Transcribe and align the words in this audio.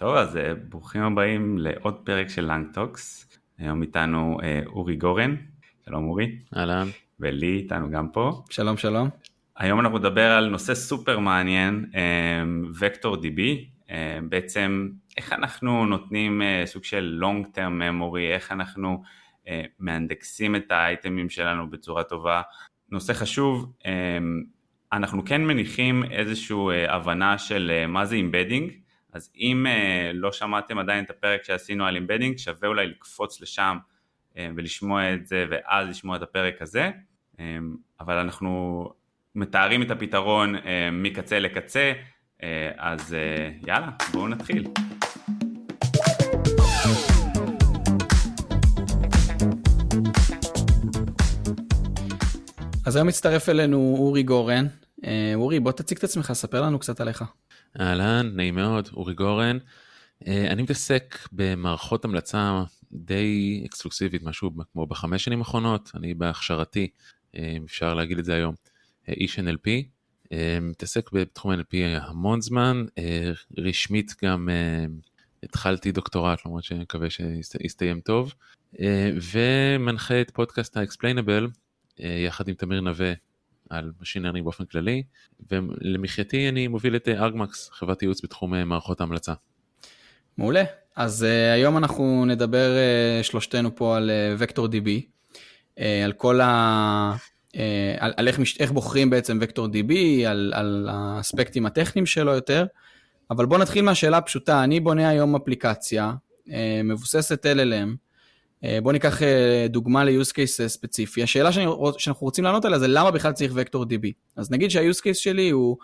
טוב, 0.00 0.14
אז 0.14 0.36
אה, 0.36 0.54
ברוכים 0.54 1.02
הבאים 1.02 1.58
לעוד 1.58 1.94
פרק 2.04 2.28
של 2.28 2.52
LangTalks. 2.52 3.30
היום 3.58 3.82
איתנו 3.82 4.38
אה, 4.42 4.60
אורי 4.66 4.96
גורן, 4.96 5.36
שלום 5.84 6.08
אורי. 6.08 6.38
אהלן. 6.56 6.88
ולי 7.20 7.56
איתנו 7.56 7.90
גם 7.90 8.08
פה. 8.08 8.42
שלום 8.50 8.76
שלום. 8.76 9.08
היום 9.56 9.80
אנחנו 9.80 9.98
נדבר 9.98 10.30
על 10.30 10.48
נושא 10.48 10.74
סופר 10.74 11.18
מעניין, 11.18 11.90
vector 12.80 13.16
uh, 13.16 13.18
DB, 13.18 13.40
בעצם 14.28 14.88
איך 15.16 15.32
אנחנו 15.32 15.86
נותנים 15.86 16.42
uh, 16.42 16.66
סוג 16.66 16.84
של 16.84 17.22
long 17.22 17.46
term 17.56 17.82
memory, 17.82 18.34
איך 18.34 18.52
אנחנו 18.52 19.02
uh, 19.44 19.48
מאנדקסים 19.80 20.56
את 20.56 20.70
ה-items 20.70 21.30
שלנו 21.30 21.70
בצורה 21.70 22.04
טובה. 22.04 22.42
נושא 22.90 23.12
חשוב, 23.12 23.72
um, 23.82 23.86
אנחנו 24.92 25.24
כן 25.24 25.44
מניחים 25.44 26.04
איזושהי 26.10 26.56
uh, 26.56 26.90
הבנה 26.90 27.38
של 27.38 27.84
uh, 27.84 27.86
מה 27.86 28.04
זה 28.04 28.14
embedding, 28.14 28.79
אז 29.12 29.30
אם 29.36 29.66
uh, 29.66 30.12
לא 30.12 30.32
שמעתם 30.32 30.78
עדיין 30.78 31.04
את 31.04 31.10
הפרק 31.10 31.44
שעשינו 31.44 31.86
על 31.86 31.94
embedding, 31.94 32.38
שווה 32.38 32.68
אולי 32.68 32.86
לקפוץ 32.86 33.40
לשם 33.40 33.76
uh, 34.32 34.36
ולשמוע 34.56 35.14
את 35.14 35.26
זה 35.26 35.46
ואז 35.50 35.88
לשמוע 35.88 36.16
את 36.16 36.22
הפרק 36.22 36.62
הזה, 36.62 36.90
um, 37.36 37.38
אבל 38.00 38.16
אנחנו 38.16 38.88
מתארים 39.34 39.82
את 39.82 39.90
הפתרון 39.90 40.54
מקצה 40.92 41.38
לקצה, 41.38 41.92
uh, 42.38 42.42
אז 42.76 43.16
uh, 43.16 43.68
יאללה, 43.68 43.90
בואו 44.12 44.28
נתחיל. 44.28 44.66
אז 52.86 52.96
היום 52.96 53.08
מצטרף 53.08 53.48
אלינו 53.48 53.94
אורי 53.98 54.22
גורן. 54.22 54.66
אורי, 55.34 55.60
בוא 55.60 55.72
תציג 55.72 55.98
את 55.98 56.04
עצמך, 56.04 56.32
ספר 56.32 56.62
לנו 56.62 56.78
קצת 56.78 57.00
עליך. 57.00 57.24
אהלן, 57.80 58.30
נעים 58.34 58.54
מאוד, 58.54 58.88
אורי 58.92 59.14
גורן. 59.14 59.58
Uh, 60.24 60.26
אני 60.50 60.62
מתעסק 60.62 61.18
במערכות 61.32 62.04
המלצה 62.04 62.62
די 62.92 63.62
אקסקלוסיבית, 63.66 64.22
משהו 64.22 64.50
כמו 64.72 64.86
בחמש 64.86 65.24
שנים 65.24 65.38
האחרונות, 65.38 65.90
אני 65.94 66.14
בהכשרתי, 66.14 66.88
אם 67.34 67.64
אפשר 67.66 67.94
להגיד 67.94 68.18
את 68.18 68.24
זה 68.24 68.34
היום, 68.34 68.54
איש 69.08 69.38
NLP, 69.38 69.68
אה, 70.32 70.58
מתעסק 70.60 71.12
בתחום 71.12 71.52
NLP 71.52 71.76
המון 72.00 72.40
זמן, 72.40 72.84
אה, 72.98 73.32
רשמית 73.58 74.14
גם 74.24 74.48
אה, 74.48 74.84
התחלתי 75.42 75.92
דוקטורט, 75.92 76.46
למרות 76.46 76.64
שאני 76.64 76.80
מקווה 76.80 77.08
שיסתיים 77.10 78.00
טוב, 78.00 78.34
ומנחה 79.32 80.20
את 80.20 80.30
פודקאסט 80.30 80.76
ה-explainable 80.76 81.48
יחד 81.98 82.48
עם 82.48 82.54
תמיר 82.54 82.80
נווה 82.80 83.12
על 83.70 83.92
Machine 84.02 84.22
Learning 84.22 84.42
באופן 84.42 84.64
כללי, 84.64 85.02
ולמחייתי 85.50 86.48
אני 86.48 86.68
מוביל 86.68 86.96
את 86.96 87.08
ארגמקס, 87.08 87.70
חברת 87.72 88.02
ייעוץ 88.02 88.24
בתחום 88.24 88.54
מערכות 88.68 89.00
ההמלצה. 89.00 89.32
מעולה, 90.38 90.64
אז 90.96 91.22
uh, 91.22 91.54
היום 91.54 91.76
אנחנו 91.76 92.24
נדבר 92.24 92.70
uh, 93.20 93.24
שלושתנו 93.24 93.76
פה 93.76 93.96
על 93.96 94.10
וקטור 94.38 94.66
uh, 94.66 94.68
DB, 94.68 94.88
uh, 95.76 95.82
על 96.04 96.12
כל 96.12 96.40
ה... 96.40 97.16
אה, 97.56 97.96
על, 97.98 98.12
על 98.16 98.28
איך, 98.28 98.40
איך 98.60 98.72
בוחרים 98.72 99.10
בעצם 99.10 99.38
וקטור 99.40 99.66
DB, 99.66 99.94
על, 100.26 100.52
על 100.54 100.88
האספקטים 100.90 101.66
הטכניים 101.66 102.06
שלו 102.06 102.32
יותר, 102.32 102.66
אבל 103.30 103.46
בואו 103.46 103.60
נתחיל 103.60 103.84
מהשאלה 103.84 104.16
הפשוטה, 104.16 104.64
אני 104.64 104.80
בונה 104.80 105.08
היום 105.08 105.36
אפליקציה 105.36 106.12
אה, 106.50 106.80
מבוססת 106.84 107.46
LLM, 107.46 107.70
אה, 107.70 107.86
בואו 108.82 108.92
ניקח 108.92 109.20
דוגמה 109.68 110.04
ל-use 110.04 110.30
case 110.30 110.66
ספציפי, 110.68 111.22
השאלה 111.22 111.52
שאני, 111.52 111.66
שאנחנו 111.98 112.24
רוצים 112.24 112.44
לענות 112.44 112.64
עליה 112.64 112.78
זה 112.78 112.88
למה 112.88 113.10
בכלל 113.10 113.32
צריך 113.32 113.52
vector 113.54 113.84
DB, 113.84 114.06
אז 114.36 114.50
נגיד 114.50 114.70
שה-use 114.70 114.98
case 114.98 115.14
שלי 115.14 115.50
הוא, 115.50 115.76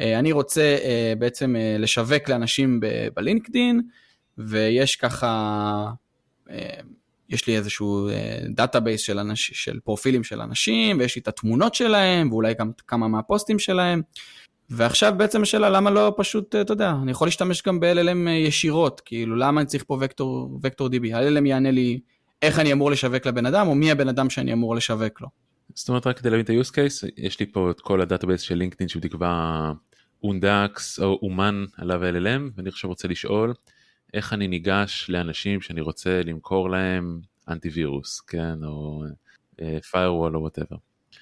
אני 0.00 0.32
רוצה 0.32 0.76
בעצם 1.18 1.54
לשווק 1.78 2.28
לאנשים 2.28 2.80
בלינקדין, 3.14 3.80
ויש 4.38 4.96
ככה 4.96 5.90
יש 7.28 7.46
לי 7.46 7.56
איזשהו 7.56 8.08
דאטאבייס 8.54 9.00
של, 9.00 9.18
אנש, 9.18 9.50
של 9.54 9.80
פרופילים 9.84 10.24
של 10.24 10.40
אנשים, 10.40 10.98
ויש 10.98 11.16
לי 11.16 11.20
את 11.22 11.28
התמונות 11.28 11.74
שלהם, 11.74 12.32
ואולי 12.32 12.54
גם 12.54 12.70
כמה 12.86 13.08
מהפוסטים 13.08 13.58
שלהם. 13.58 14.02
ועכשיו 14.70 15.14
בעצם 15.16 15.42
השאלה 15.42 15.70
למה 15.70 15.90
לא 15.90 16.14
פשוט, 16.16 16.56
אתה 16.56 16.72
יודע, 16.72 16.92
אני 17.02 17.10
יכול 17.10 17.26
להשתמש 17.26 17.62
גם 17.62 17.80
ב-LLM 17.80 18.30
ישירות, 18.30 19.00
כאילו 19.04 19.36
למה 19.36 19.60
אני 19.60 19.66
צריך 19.66 19.84
פה 19.86 19.98
vector, 20.00 20.60
vector 20.62 20.88
DB, 20.88 21.16
ה-LLM 21.16 21.46
יענה 21.46 21.70
לי 21.70 22.00
איך 22.42 22.58
אני 22.58 22.72
אמור 22.72 22.90
לשווק 22.90 23.26
לבן 23.26 23.46
אדם, 23.46 23.68
או 23.68 23.74
מי 23.74 23.90
הבן 23.90 24.08
אדם 24.08 24.30
שאני 24.30 24.52
אמור 24.52 24.76
לשווק 24.76 25.20
לו. 25.20 25.28
זאת 25.74 25.88
אומרת 25.88 26.06
רק 26.06 26.18
כדי 26.18 26.30
להבין 26.30 26.44
את 26.44 26.50
ה-use 26.50 26.72
case, 26.72 27.08
יש 27.16 27.40
לי 27.40 27.46
פה 27.46 27.70
את 27.70 27.80
כל 27.80 28.00
הדאטאבייס 28.00 28.40
של 28.40 28.54
לינקדאין 28.54 28.88
שהוא 28.88 29.02
תקבע 29.02 29.72
אונדקס 30.22 31.00
או 31.00 31.18
אומן 31.22 31.64
עליו 31.76 32.00
LLM, 32.02 32.52
ואני 32.56 32.68
עכשיו 32.68 32.90
רוצה 32.90 33.08
לשאול, 33.08 33.54
איך 34.14 34.32
אני 34.32 34.48
ניגש 34.48 35.06
לאנשים 35.08 35.60
שאני 35.60 35.80
רוצה 35.80 36.20
למכור 36.24 36.70
להם 36.70 37.20
אנטיווירוס, 37.48 38.20
כן, 38.20 38.64
או 38.64 39.04
firewall 39.60 40.34
או 40.34 40.48
whatever. 40.48 40.76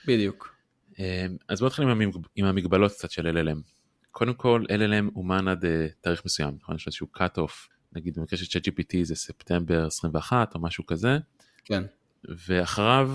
בדיוק. 0.07 0.54
אה, 0.99 1.27
אז 1.49 1.61
בוא 1.61 1.69
נתחיל 1.69 1.89
עם, 1.89 2.11
עם 2.37 2.47
המגבלות 2.47 2.93
קצת 2.93 3.11
של 3.11 3.27
LLM. 3.27 3.75
קודם 4.11 4.35
כל 4.35 4.65
LLM 4.69 5.17
אומן 5.17 5.49
עד 5.49 5.65
uh, 5.65 5.69
תאריך 6.01 6.25
מסוים, 6.25 6.57
נכון? 6.61 6.77
יש 6.77 6.87
איזשהו 6.87 7.07
cut 7.17 7.39
off, 7.39 7.69
נגיד 7.93 8.19
במקרה 8.19 8.39
של 8.39 8.59
ChatGPT 8.59 8.97
זה 9.03 9.15
ספטמבר 9.15 9.87
21 9.87 10.55
או 10.55 10.61
משהו 10.61 10.87
כזה. 10.87 11.19
כן. 11.65 11.83
ואחריו 12.49 13.11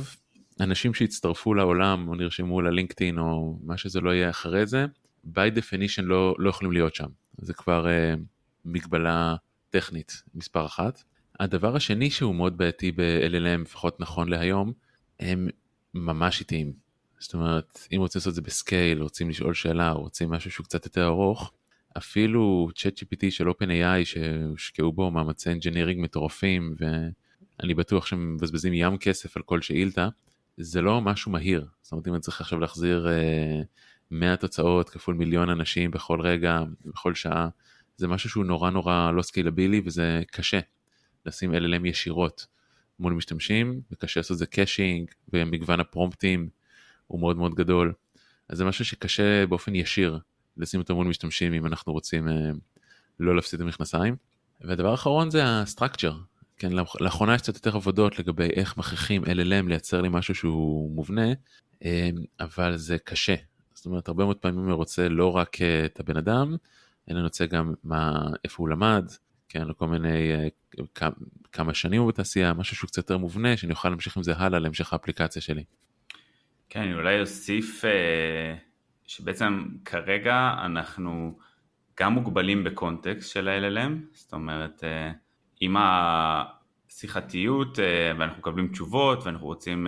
אנשים 0.60 0.94
שהצטרפו 0.94 1.54
לעולם 1.54 2.08
או 2.08 2.16
נרשמו 2.16 2.62
ללינקדאין 2.62 3.20
או 3.20 3.60
מה 3.64 3.78
שזה 3.78 4.02
לא 4.02 4.14
יהיה 4.14 4.30
אחרי 4.30 4.66
זה, 4.66 4.86
by 5.26 5.58
definition 5.58 6.02
לא, 6.02 6.36
לא 6.40 6.50
יכולים 6.50 6.72
להיות 6.72 6.96
שם. 6.96 7.08
זה 7.38 7.54
כבר 7.54 7.86
uh, 7.86 8.20
מגבלה 8.66 9.36
טכנית 9.70 10.24
מספר 10.36 10.66
אחת. 10.66 11.04
הדבר 11.40 11.76
השני 11.76 12.10
שהוא 12.10 12.36
מאוד 12.36 12.58
בעייתי 12.58 12.92
ב-LLM, 12.92 13.62
לפחות 13.62 14.00
נכון 14.00 14.30
להיום, 14.30 14.74
הם 15.20 15.48
ממש 15.94 16.40
איטיים. 16.40 16.89
זאת 17.20 17.34
אומרת, 17.34 17.88
אם 17.92 17.98
רוצים 18.00 18.20
לעשות 18.20 18.32
את 18.32 18.36
זה 18.36 18.42
ב-scale, 18.42 19.02
רוצים 19.02 19.30
לשאול 19.30 19.54
שאלה, 19.54 19.92
רוצים 19.92 20.30
משהו 20.30 20.52
שהוא 20.52 20.64
קצת 20.64 20.86
יותר 20.86 21.08
ארוך, 21.08 21.52
אפילו 21.98 22.70
ChatGPT 22.76 23.26
של 23.30 23.50
OpenAI 23.50 24.06
שהושקעו 24.06 24.92
בו 24.92 25.12
מאמצי 25.12 25.52
engineering 25.52 26.04
מטורפים, 26.04 26.76
ואני 26.80 27.74
בטוח 27.74 28.06
שהם 28.06 28.36
מבזבזים 28.36 28.74
ים 28.74 28.98
כסף 28.98 29.38
על 29.38 29.44
כל 29.44 29.62
שאילתה, 29.62 30.10
זה 30.58 30.82
לא 30.82 31.02
משהו 31.02 31.32
מהיר. 31.32 31.66
זאת 31.82 31.92
אומרת, 31.92 32.08
אם 32.08 32.14
אני 32.14 32.22
צריך 32.22 32.42
עכשיו 32.42 32.60
להחזיר 32.60 33.08
uh, 33.08 33.66
100 34.12 34.36
תוצאות 34.38 34.90
כפול 34.90 35.16
מיליון 35.16 35.50
אנשים 35.50 35.92
בכל 35.92 36.22
רגע, 36.22 36.64
בכל 36.86 37.16
שעה, 37.16 37.50
זה 37.98 38.08
משהו 38.08 38.30
שהוא 38.30 38.46
נורא 38.46 38.70
נורא 38.70 39.12
לא 39.12 39.22
scalable-י 39.22 39.82
וזה 39.86 40.22
קשה 40.32 40.60
לשים 41.26 41.54
LLM 41.54 41.88
ישירות 41.88 42.48
מול 43.00 43.14
משתמשים 43.14 43.82
וקשה 43.92 44.20
לעשות 44.20 44.32
את 44.32 44.38
זה 44.38 44.46
caching 44.46 45.12
ומגוון 45.34 45.80
ה-prompts 45.80 46.50
הוא 47.10 47.20
מאוד 47.20 47.38
מאוד 47.38 47.56
גדול. 47.56 47.94
אז 48.50 48.58
זה 48.58 48.66
משהו 48.66 48.86
שקשה 48.86 49.46
באופן 49.48 49.76
ישיר 49.76 50.20
לשים 50.58 50.80
אותו 50.80 50.96
מול 50.96 51.08
משתמשים 51.08 51.54
אם 51.54 51.66
אנחנו 51.66 51.94
רוצים 51.94 52.28
אה, 52.28 52.52
לא 53.20 53.36
להפסיד 53.36 53.60
את 53.60 53.66
המכנסיים. 53.66 54.16
והדבר 54.62 54.92
האחרון 54.92 55.30
זה 55.30 55.46
ה-structure. 55.46 56.16
כן, 56.58 56.72
לאחרונה 57.00 57.36
יש 57.36 57.42
קצת 57.42 57.56
יותר 57.56 57.76
עבודות 57.76 58.20
לגבי 58.20 58.50
איך 58.56 58.78
מכריחים 58.78 59.24
LLM 59.24 59.68
לייצר 59.68 60.02
לי 60.02 60.10
משהו 60.12 60.36
שהוא 60.36 60.92
מובנה, 60.92 61.28
אה, 61.86 62.10
אבל 62.40 62.78
זה 62.78 62.98
קשה. 62.98 63.36
זאת 63.74 63.86
אומרת, 63.86 64.08
הרבה 64.08 64.24
מאוד 64.24 64.38
פעמים 64.38 64.66
אני 64.66 64.74
רוצה 64.74 65.10
לא 65.10 65.36
רק 65.36 65.62
אה, 65.62 65.86
את 65.86 66.00
הבן 66.00 66.18
אדם, 66.18 66.56
אלא 67.10 67.22
נוצא 67.22 67.46
גם 67.46 67.74
מה, 67.84 68.30
איפה 68.44 68.56
הוא 68.64 68.70
למד, 68.70 69.12
כן, 69.50 69.68
לכל 69.68 69.88
מיני, 69.88 70.32
כמה 71.52 71.74
שנים 71.74 72.02
הוא 72.02 72.08
בתעשייה, 72.08 72.54
משהו 72.54 72.76
שהוא 72.76 72.88
קצת 72.88 72.98
יותר 72.98 73.18
מובנה, 73.18 73.58
שאני 73.58 73.72
אוכל 73.72 73.90
להמשיך 73.90 74.18
עם 74.18 74.24
זה 74.24 74.34
הלאה 74.38 74.60
להמשך 74.60 74.94
האפליקציה 74.94 75.42
שלי. 75.42 75.64
כן, 76.70 76.82
אני 76.82 76.94
אולי 76.94 77.22
אוסיף 77.22 77.86
אה, 77.86 78.56
שבעצם 79.08 79.66
כרגע 79.86 80.56
אנחנו 80.66 81.38
גם 82.00 82.14
מוגבלים 82.14 82.64
ב-context 82.64 83.32
של 83.32 83.48
ה-LLM, 83.48 83.92
זאת 84.14 84.34
אומרת, 84.34 84.84
אה, 84.84 85.12
עם 85.60 85.76
השיחתיות 86.90 87.80
ואנחנו 88.18 88.40
מקבלים 88.40 88.68
תשובות 88.68 89.26
ואנחנו 89.26 89.48
רוצים 89.48 89.88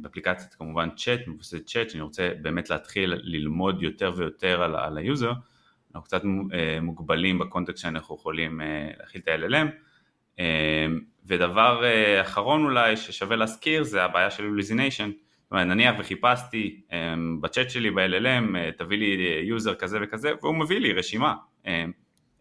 באפליקציית 0.00 0.54
כמובן 0.54 0.88
צ'אט, 0.96 1.20
מבוססת 1.26 1.66
צ'אט, 1.66 1.90
שאני 1.90 2.02
רוצה 2.02 2.30
באמת 2.42 2.70
להתחיל 2.70 3.14
ללמוד 3.22 3.82
יותר 3.82 4.12
ויותר 4.16 4.62
על 4.62 4.98
ה-user, 4.98 5.32
אנחנו 5.96 6.04
קצת 6.04 6.22
אה, 6.54 6.80
מוגבלים 6.80 7.38
ב-context 7.38 7.82
שאנחנו 7.82 8.14
יכולים 8.14 8.60
אה, 8.60 8.90
להכיל 8.98 9.20
את 9.24 9.28
ה-LLM. 9.28 9.68
אה, 10.38 10.86
ודבר 11.26 11.82
אחרון 12.20 12.64
אולי 12.64 12.96
ששווה 12.96 13.36
להזכיר 13.36 13.82
זה 13.82 14.04
הבעיה 14.04 14.30
של 14.30 14.44
hallucination. 14.44 15.10
נניח 15.52 15.94
וחיפשתי 15.98 16.80
בצ'אט 17.40 17.70
שלי 17.70 17.90
ב-LLM, 17.90 18.56
תביא 18.78 18.98
לי 18.98 19.40
user 19.44 19.74
כזה 19.74 19.98
וכזה, 20.02 20.32
והוא 20.42 20.54
מביא 20.54 20.78
לי 20.78 20.92
רשימה. 20.92 21.34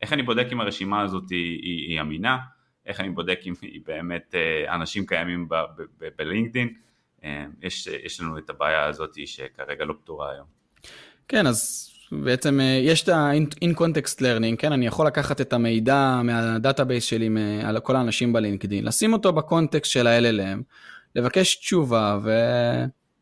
איך 0.02 0.14
אני 0.14 0.24
בודק 0.24 0.48
אם 0.52 0.62
הרשימה 0.62 1.02
הזאת 1.02 1.30
היא, 1.30 1.60
היא, 1.62 1.90
היא 1.90 2.02
אמינה? 2.02 2.38
איך 2.86 3.00
אני 3.00 3.10
בודק 3.10 3.40
אם 3.46 3.54
היא 3.62 3.82
באמת 3.86 4.36
אנשים 4.68 5.06
קיימים 5.06 5.48
בלינקדאין? 6.18 6.74
יש, 7.62 7.88
יש 7.88 8.22
לנו 8.22 8.38
את 8.38 8.50
הבעיה 8.50 8.86
הזאת 8.86 9.18
שכרגע 9.26 9.86
לא 9.86 9.94
פתורה 10.04 10.32
היום. 10.32 10.46
כן, 11.28 11.48
אז 11.48 11.90
בעצם 12.12 12.60
אה, 12.60 12.80
יש 12.84 13.04
את 13.04 13.10
ה-in 13.10 13.78
context 13.78 14.20
learning, 14.20 14.56
כן, 14.58 14.72
אני 14.72 14.88
יכול 14.88 15.08
לקחת 15.08 15.42
את 15.42 15.54
המידע 15.54 16.22
מה-database 16.24 17.04
שלי, 17.04 17.30
על 17.64 17.80
כל 17.80 17.96
האנשים 17.96 18.34
בלינקדאין, 18.34 18.86
לשים 18.86 19.14
אותו 19.14 19.34
ב-context 19.34 19.92
של 19.92 20.08
ה-LLM, 20.08 20.62
לבקש 21.16 21.56
תשובה, 21.56 22.20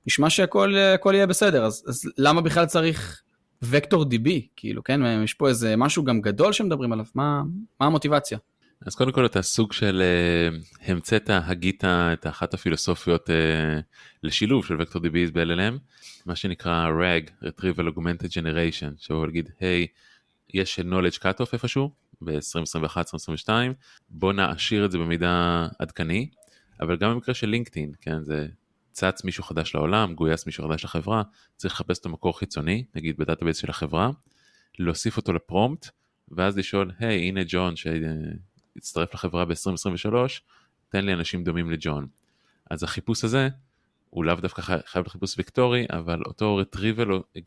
ונשמע 0.06 0.30
שהכל 0.30 1.12
יהיה 1.13 1.28
בסדר, 1.28 1.66
אז, 1.66 1.84
אז 1.88 2.12
למה 2.18 2.42
בכלל 2.42 2.66
צריך 2.66 3.22
וקטור 3.62 4.04
DB, 4.04 4.30
כאילו, 4.56 4.84
כן, 4.84 5.24
יש 5.24 5.34
פה 5.34 5.50
איזה 5.50 5.75
משהו 5.75 6.04
גם 6.04 6.22
גדול 6.22 6.54
שמדברים 6.54 6.94
עליו, 6.94 7.06
מה, 7.16 7.42
מה 7.80 7.86
המוטיבציה? 7.86 8.38
אז 8.86 8.95
קודם 8.95 9.12
כל 9.12 9.25
אתה 9.25 9.42
סוג 9.42 9.74
של 9.74 10.04
uh, 10.51 10.90
המצאת, 10.92 11.30
הגית 11.34 11.84
את 11.86 12.28
אחת 12.28 12.54
הפילוסופיות 12.54 13.30
uh, 13.30 13.34
לשילוב 14.24 14.66
של 14.66 14.81
וקטור 14.81 15.01
DBs 15.01 15.31
ב-LLM, 15.34 15.78
מה 16.25 16.36
שנקרא 16.36 16.90
RAG, 16.90 17.45
Retrieval 17.45 17.95
Augmented 17.95 18.30
Generation, 18.30 18.94
שהוא 18.98 19.25
להגיד, 19.25 19.50
היי, 19.60 19.88
hey, 19.88 20.54
יש 20.54 20.80
knowledge 20.80 21.19
cut-off 21.19 21.50
איפשהו, 21.54 21.92
ב-2021-2022, 22.22 23.50
בוא 24.10 24.34
נעשיר 24.34 24.86
את 24.86 24.92
זה 24.92 24.98
במידה 24.98 25.68
עדכני, 25.80 26.30
אבל 26.81 26.98
גם 26.98 27.12
במקרה 27.12 27.36
של 27.36 27.50
לינקדאין, 27.50 27.92
כן, 28.02 28.24
זה 28.24 28.48
צץ 28.92 29.24
מישהו 29.24 29.44
חדש 29.44 29.75
לעולם, 29.75 30.16
גויס 30.16 30.46
מישהו 30.46 30.68
חדש 30.68 30.86
לחברה, 30.86 31.24
צריך 31.56 31.74
לחפש 31.74 32.00
את 32.00 32.06
המקור 32.06 32.40
חיצוני, 32.40 32.86
נגיד 32.96 33.18
ב-database 33.18 33.57
של 33.58 33.70
החברה, 33.70 34.12
להוסיף 34.80 35.18
אותו 35.18 35.34
ל-prompt, 35.34 35.90
ואז 36.31 36.58
לשאול, 36.58 36.92
hey, 37.00 37.22
הנה 37.22 37.42
ג'ון 37.48 37.74
שהצטרף 37.75 39.14
לחברה 39.14 39.46
ב-2023, 39.46 40.14
תן 40.90 41.06
לי 41.06 41.14
אנשים 41.14 41.44
דומים 41.44 41.72
לג'ון. 41.72 42.08
אז 42.70 42.84
החיפוש 42.84 43.24
הזה, 43.24 43.50
הוא 44.10 44.26
לאו 44.26 44.36
דווקא 44.36 44.62
חייב 44.62 44.81
להיות 44.96 45.08
חיפוש 45.08 45.38
וקטורי, 45.38 45.86
אבל 45.90 46.22
אותו 46.26 46.62
retrieval 46.62 47.40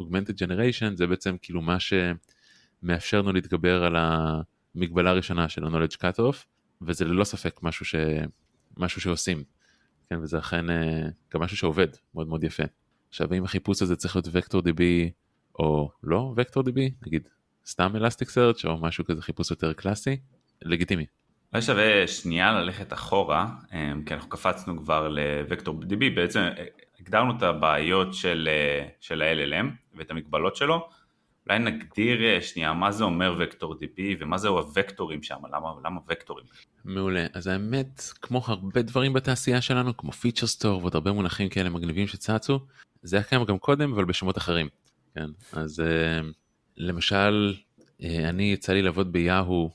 augmented 0.00 0.34
generation 0.38 0.94
זה 0.94 1.06
בעצם 1.06 1.36
כאילו 1.42 1.62
מה 1.62 1.76
שמאפשר 1.80 3.22
לנו 3.22 3.32
להתגבר 3.32 3.84
על 3.84 3.96
המגבלה 3.96 5.10
הראשונה 5.10 5.48
של 5.48 5.64
ה-knowledge 5.64 5.96
cut-off, 5.96 6.36
וזה 6.82 7.04
ללא 7.04 7.24
ספק 7.24 7.60
משהו, 7.62 7.86
ש... 7.86 7.94
משהו 8.76 9.00
שעושים. 9.00 9.44
כן, 10.10 10.18
וזה 10.22 10.38
אכן 10.38 10.70
אה, 10.70 11.08
גם 11.34 11.42
משהו 11.42 11.56
שעובד 11.56 11.88
מאוד 12.14 12.28
מאוד 12.28 12.44
יפה. 12.44 12.62
עכשיו, 13.08 13.34
אם 13.34 13.44
החיפוש 13.44 13.82
הזה 13.82 13.96
צריך 13.96 14.16
להיות 14.16 14.28
וקטור 14.32 14.60
DB 14.60 14.82
או 15.58 15.90
לא 16.02 16.34
וקטור 16.36 16.62
DB, 16.62 16.80
נגיד 17.06 17.28
סתם 17.66 17.96
אלסטיק 17.96 18.28
סרצ' 18.28 18.64
או 18.64 18.78
משהו 18.78 19.04
כזה 19.04 19.22
חיפוש 19.22 19.50
יותר 19.50 19.72
קלאסי, 19.72 20.16
לגיטימי. 20.62 21.06
אולי 21.52 21.62
שווה 21.62 22.06
שנייה 22.06 22.52
ללכת 22.52 22.92
אחורה, 22.92 23.48
אה, 23.72 23.92
כי 24.06 24.14
אנחנו 24.14 24.30
קפצנו 24.30 24.78
כבר 24.78 25.08
לוקטור 25.50 25.80
DB, 25.82 26.04
בעצם 26.14 26.40
אה, 26.40 26.64
הגדרנו 27.00 27.36
את 27.36 27.42
הבעיות 27.42 28.14
של, 28.14 28.48
של 29.00 29.22
ה-LLM 29.22 29.66
ואת 29.94 30.10
המגבלות 30.10 30.56
שלו, 30.56 30.88
אולי 31.46 31.58
נגדיר 31.58 32.24
אה, 32.24 32.42
שנייה 32.42 32.72
מה 32.72 32.92
זה 32.92 33.04
אומר 33.04 33.36
וקטור 33.40 33.74
DB 33.74 34.00
ומה 34.20 34.38
זהו 34.38 34.58
הוקטורים 34.58 35.22
שם, 35.22 35.36
למה, 35.52 35.68
למה 35.84 36.00
וקטורים? 36.08 36.46
מעולה, 36.84 37.26
אז 37.34 37.46
האמת, 37.46 38.02
כמו 38.22 38.42
הרבה 38.46 38.82
דברים 38.82 39.12
בתעשייה 39.12 39.60
שלנו, 39.60 39.96
כמו 39.96 40.12
feature 40.12 40.46
store 40.46 40.80
ועוד 40.80 40.94
הרבה 40.94 41.12
מונחים 41.12 41.48
כאלה 41.48 41.70
מגניבים 41.70 42.06
שצצו, 42.06 42.60
זה 43.02 43.16
היה 43.16 43.22
קיים 43.22 43.44
גם 43.44 43.58
קודם 43.58 43.92
אבל 43.92 44.04
בשמות 44.04 44.38
אחרים. 44.38 44.68
כן, 45.14 45.26
אז 45.52 45.80
uh, 45.80 46.24
למשל, 46.76 47.54
uh, 48.00 48.04
אני 48.28 48.52
יצא 48.52 48.72
לי 48.72 48.82
לעבוד 48.82 49.12
ביאהו 49.12 49.70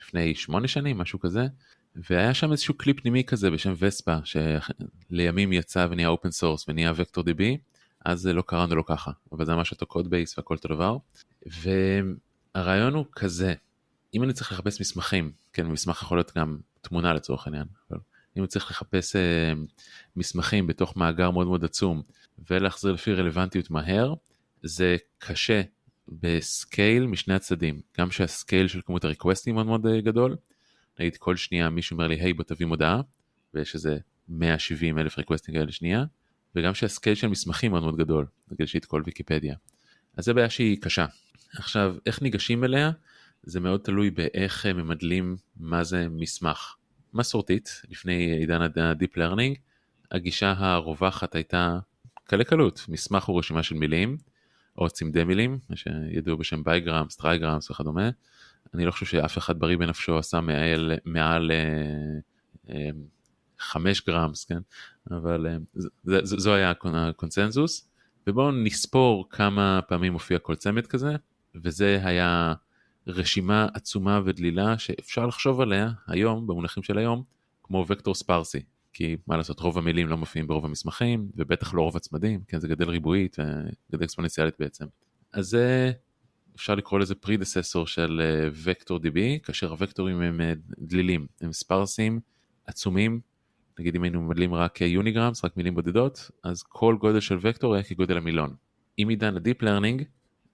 לפני 0.00 0.34
שמונה 0.34 0.68
שנים, 0.68 0.98
משהו 0.98 1.20
כזה, 1.20 1.46
והיה 1.96 2.34
שם 2.34 2.52
איזשהו 2.52 2.78
כלי 2.78 2.94
פנימי 2.94 3.24
כזה 3.24 3.50
בשם 3.50 3.74
Vespa, 3.78 4.16
שלימים 4.24 5.52
יצא 5.52 5.86
ונהיה 5.90 6.08
open 6.08 6.30
source 6.30 6.68
ונהיה 6.68 6.92
vector 6.96 7.24
DB. 7.24 7.42
אז 8.04 8.26
לא 8.26 8.42
קראנו 8.42 8.74
לו 8.74 8.84
ככה, 8.84 9.10
אבל 9.32 9.46
זה 9.46 9.54
ממש 9.54 9.72
אותו 9.72 9.86
code 9.86 10.10
base 10.10 10.38
והכל 10.38 10.54
אותו 10.54 10.68
דבר. 10.68 10.96
והרעיון 11.46 12.94
הוא 12.94 13.04
כזה, 13.12 13.54
אם 14.14 14.22
אני 14.22 14.32
צריך 14.32 14.52
לחפש 14.52 14.80
מסמכים, 14.80 15.32
כן, 15.52 15.66
מסמך 15.66 16.02
יכול 16.02 16.18
להיות 16.18 16.32
גם 16.36 16.58
תמונה 16.80 17.14
לצורך 17.14 17.46
העניין, 17.46 17.66
אבל 17.90 18.00
אם 18.36 18.42
אני 18.42 18.48
צריך 18.48 18.70
לחפש 18.70 19.16
אה, 19.16 19.52
מסמכים 20.16 20.66
בתוך 20.66 20.96
מאגר 20.96 21.30
מאוד 21.30 21.46
מאוד 21.46 21.64
עצום 21.64 22.02
ולהחזיר 22.50 22.92
לפי 22.92 23.12
רלוונטיות 23.12 23.70
מהר, 23.70 24.14
זה 24.62 24.96
קשה 25.18 25.62
ב-scale 26.08 27.06
משני 27.06 27.34
הצדדים, 27.34 27.80
גם 27.98 28.10
שה-scale 28.10 28.68
של 28.68 28.80
כמות 28.86 29.04
ה-requestים 29.04 29.54
מאוד 29.54 29.66
מאוד 29.66 29.86
אה, 29.86 30.00
גדול, 30.00 30.36
נגיד 30.98 31.16
כל 31.16 31.36
שנייה 31.36 31.70
מישהו 31.70 31.94
אומר 31.94 32.06
לי 32.06 32.14
hey 32.14 32.32
בוא 32.32 32.44
תביא 32.44 32.66
מודעה, 32.66 33.00
ויש 33.54 33.74
איזה 33.74 33.98
170 34.28 34.98
אלף 34.98 35.18
requestים 35.18 35.54
כאלה 35.54 35.64
לשנייה, 35.64 36.04
וגם 36.56 36.74
שה-scale 36.74 37.14
של 37.14 37.26
מסמכים 37.26 37.70
מאוד 37.70 37.82
מאוד 37.82 37.96
גדול, 37.96 38.26
נגיד 38.50 38.66
שהיא 38.66 38.82
כל 38.86 39.02
ויקיפדיה. 39.04 39.54
אז 40.16 40.24
זו 40.24 40.34
בעיה 40.34 40.50
שהיא 40.50 40.80
קשה. 40.80 41.06
עכשיו, 41.56 41.96
איך 42.06 42.22
ניגשים 42.22 42.64
אליה? 42.64 42.90
זה 43.42 43.60
מאוד 43.60 43.80
תלוי 43.80 44.10
באיך 44.10 44.66
ממדלים 44.66 45.36
מה 45.56 45.84
זה 45.84 46.08
מסמך. 46.10 46.74
מסורתית, 47.14 47.82
לפני 47.90 48.36
עידן 48.38 48.62
ה-Deep 48.62 49.16
Learning, 49.16 49.58
הגישה 50.10 50.54
הרווחת 50.56 51.34
הייתה 51.34 51.78
קלי 52.24 52.44
קלות, 52.44 52.84
מסמך 52.88 53.24
הוא 53.24 53.38
רשימה 53.38 53.62
של 53.62 53.74
מילים, 53.74 54.16
או 54.78 54.90
צמדי 54.90 55.24
מילים, 55.24 55.58
מה 55.70 55.76
שידוע 55.76 56.36
בשם 56.36 56.64
bigrams, 56.64 57.16
trigrams 57.16 57.70
וכדומה. 57.70 58.10
אני 58.74 58.84
לא 58.84 58.90
חושב 58.90 59.06
שאף 59.06 59.38
אחד 59.38 59.58
בריא 59.58 59.76
בנפשו 59.76 60.18
עשה 60.18 60.40
מעל, 60.40 60.92
מעל 61.04 61.50
אה, 61.50 62.74
אה, 62.74 62.90
5 63.64 64.06
גרמס, 64.06 64.44
כן? 64.44 64.58
אבל 65.10 65.46
אה, 65.46 65.56
זה, 65.74 65.88
זה, 66.04 66.36
זו 66.38 66.54
היה 66.54 66.72
הקונצנזוס, 66.84 67.88
ובואו 68.26 68.50
נספור 68.52 69.26
כמה 69.30 69.80
פעמים 69.88 70.12
מופיע 70.12 70.38
כל 70.38 70.54
צמד 70.54 70.86
כזה, 70.86 71.16
וזה 71.54 72.00
היה 72.04 72.54
רשימה 73.06 73.68
עצומה 73.74 74.20
ודלילה 74.24 74.78
שאפשר 74.78 75.26
לחשוב 75.26 75.60
עליה 75.60 75.90
היום, 76.06 76.46
במונחים 76.46 76.82
של 76.82 76.98
היום, 76.98 77.22
כמו 77.62 77.86
וקטור 77.88 78.14
ספרסי. 78.14 78.62
כי 78.92 79.16
מה 79.26 79.36
לעשות, 79.36 79.60
רוב 79.60 79.78
המילים 79.78 80.08
לא 80.08 80.16
מופיעים 80.16 80.46
ברוב 80.46 80.64
המסמכים, 80.64 81.28
ובטח 81.36 81.74
לא 81.74 81.82
רוב 81.82 81.96
הצמדים, 81.96 82.40
כן, 82.48 82.60
זה 82.60 82.68
גדל 82.68 82.88
ריבועית 82.90 83.36
וגדל 83.38 84.04
אקספוננציאלית 84.04 84.54
בעצם. 84.58 84.86
אז 85.32 85.46
זה, 85.46 85.92
אפשר 86.56 86.74
לקרוא 86.74 87.00
לזה 87.00 87.14
פרידססור 87.14 87.86
של 87.86 88.20
וקטור 88.52 89.00
אה, 89.04 89.08
DB, 89.08 89.40
כאשר 89.42 89.70
הוקטורים 89.70 90.20
הם 90.20 90.40
אה, 90.40 90.52
דלילים, 90.78 91.26
הם 91.40 91.52
sparseים 91.52 92.20
עצומים 92.66 93.20
נגיד 93.78 93.96
אם 93.96 94.02
היינו 94.02 94.22
ממדלים 94.22 94.54
רק 94.54 94.80
unigrams, 94.80 95.44
רק 95.44 95.56
מילים 95.56 95.74
בודדות, 95.74 96.30
אז 96.42 96.62
כל 96.62 96.96
גודל 97.00 97.20
של 97.20 97.38
וקטור 97.40 97.74
היה 97.74 97.82
כגודל 97.82 98.16
המילון. 98.16 98.54
עם 98.96 99.08
עידן 99.08 99.36
ה-deep 99.36 99.62
learning, 99.62 100.02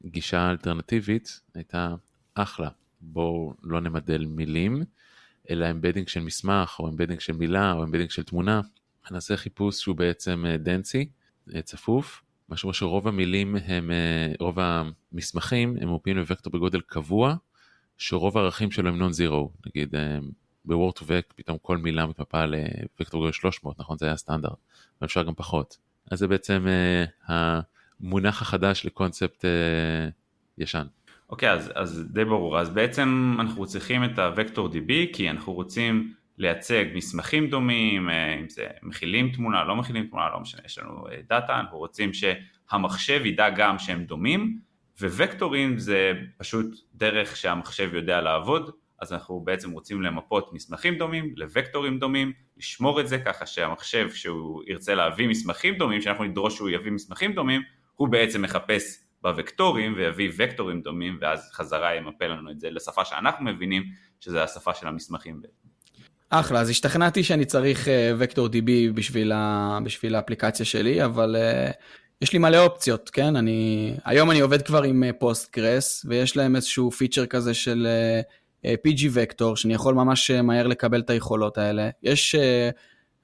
גישה 0.07 0.51
אלטרנטיבית 0.51 1.41
הייתה 1.55 1.95
אחלה, 2.35 2.69
בואו 3.01 3.55
לא 3.63 3.81
נמדל 3.81 4.27
מילים, 4.27 4.83
אלא 5.51 5.71
embedding 5.71 6.09
של 6.09 6.21
מסמך, 6.21 6.77
או 6.79 6.89
embedding 6.89 7.21
של 7.21 7.33
מילה, 7.33 7.73
או 7.73 7.85
embedding 7.85 8.11
של 8.11 8.23
תמונה. 8.23 8.61
נעשה 9.11 9.37
חיפוש 9.37 9.81
שהוא 9.81 9.97
בעצם 9.97 10.45
dense, 10.59 10.99
אה, 10.99 11.57
אה, 11.57 11.63
צפוף, 11.63 12.23
משהו 12.49 12.73
שרוב 12.73 13.09
המילים 13.09 13.57
הם, 13.57 13.91
אה, 13.91 14.33
רוב 14.41 14.59
המסמכים 14.61 15.77
הם 15.81 15.89
מופיעים 15.89 16.19
בווקטור 16.19 16.53
בגודל 16.53 16.81
קבוע, 16.81 17.35
שרוב 17.99 18.39
הערכים 18.39 18.71
שלו 18.71 18.89
הם 18.89 18.99
non-zero, 18.99 19.51
נגיד 19.67 19.95
ב-word2vec 20.71 21.33
פתאום 21.37 21.59
כל 21.63 21.77
מילה 21.77 22.07
מתמפה 22.07 22.45
לוקטור 23.01 23.21
גודל 23.21 23.33
300 23.33 23.81
נכון? 23.81 23.99
זה 23.99 24.07
היה 24.07 24.17
סטנדרט 24.17 24.59
ואפשר 25.01 25.23
גם 25.23 25.35
פחות. 25.35 25.79
אז 26.11 26.19
זה 26.19 26.29
בעצם 26.29 26.67
uh, 26.67 27.33
המונח 28.01 28.43
החדש 28.43 28.87
לקונספט 28.87 29.45
uh, 29.45 29.49
ישן. 30.59 30.87
אוקיי, 31.31 31.53
אז, 31.53 31.73
אז 31.75 32.05
די 32.13 32.25
ברור. 32.25 32.59
אז 32.59 32.71
בעצם 32.71 33.37
אנחנו 33.41 33.67
צריכים 33.67 34.05
את 34.05 34.19
ה-vector 34.19 34.69
DB 34.69 34.93
כי 35.13 35.31
אנחנו 35.31 35.53
רוצים 35.53 36.15
לייצג 36.39 36.85
מסמכים 36.95 37.51
דומים 37.51 38.11
אה, 38.11 38.35
אם 38.35 38.49
זה 38.49 38.67
מכילים 38.83 39.33
תמונה 39.33 39.65
לא 39.65 39.77
מכילים 39.77 40.07
תמונה 40.07 40.29
לא 40.29 40.41
משנה 40.41 40.61
יש 40.65 40.79
לנו 40.79 41.05
data 41.29 41.61
אנחנו 41.61 41.79
רוצים 41.79 42.11
שהמחשב 42.13 43.27
ידע 43.27 43.51
גם 43.51 43.79
שהם 43.79 44.05
דומים 44.05 44.59
ווקטורים 45.01 45.79
זה 45.79 46.13
פשוט 46.39 46.67
דרך 46.95 47.37
שהמחשב 47.37 47.95
יודע 47.95 48.21
לעבוד 48.21 48.71
אז 49.01 49.13
אנחנו 49.13 49.41
בעצם 49.41 49.71
רוצים 49.71 50.03
למפות 50.03 50.53
מסמכים 50.53 50.99
דומים 50.99 51.35
לוקטורים 51.37 51.99
דומים, 51.99 52.33
לשמור 52.57 53.01
את 53.01 53.09
זה 53.09 53.19
ככה 53.19 53.47
שהמחשב 53.47 54.11
שהוא 54.11 54.63
ירצה 54.67 54.95
להביא 54.95 55.29
מסמכים 55.29 55.75
דומים, 55.79 56.01
שאנחנו 56.01 56.25
נדרוש 56.25 56.57
שהוא 56.57 56.69
יביא 56.71 56.93
מסמכים 56.93 57.33
דומים, 57.33 57.63
הוא 57.97 58.09
בעצם 58.09 58.43
מחפש 58.43 58.99
בוקטורים 59.23 59.95
ויביא 59.97 60.31
וקטורים 60.39 60.81
דומים 60.81 61.19
ואז 61.21 61.51
חזרה 61.53 61.95
ימפה 61.95 62.27
לנו 62.27 62.51
את 62.51 62.61
זה 62.61 62.71
לשפה 62.71 63.05
שאנחנו 63.05 63.45
מבינים 63.45 63.83
שזה 64.21 64.45
השפה 64.45 64.75
של 64.75 64.87
המסמכים. 64.87 65.41
אחלה, 66.31 66.61
אז 66.61 66.71
השתכנעתי 66.71 67.23
שאני 67.25 67.45
צריך 67.45 67.89
וקטור 68.19 68.47
uh, 68.47 68.51
DB 68.51 68.93
בשביל, 68.95 69.33
ה... 69.33 69.79
בשביל 69.85 70.15
האפליקציה 70.15 70.67
שלי, 70.67 71.05
אבל 71.05 71.37
uh, 71.37 71.73
יש 72.23 72.33
לי 72.33 72.39
מלא 72.39 72.65
אופציות, 72.65 73.11
כן? 73.11 73.37
אני... 73.37 73.95
היום 74.05 74.31
אני 74.31 74.41
עובד 74.41 74.63
כבר 74.63 74.83
עם 74.83 75.05
Postgres, 75.19 76.05
uh, 76.05 76.09
ויש 76.09 76.37
להם 76.37 76.57
איזשהו 76.57 76.91
feature 76.91 77.27
כזה 77.27 77.55
של 77.55 77.87
uh, 77.87 77.89
אה, 77.89 78.21
pgvector, 78.67 79.57
שאני 79.57 79.75
יכול 79.75 79.95
ממש 79.95 80.31
אה, 80.31 80.43
מהר 80.43 80.67
לקבל 80.67 81.01
את 81.01 81.11
היכולות 81.11 81.59
האלה. 81.59 81.91
יש 82.03 82.35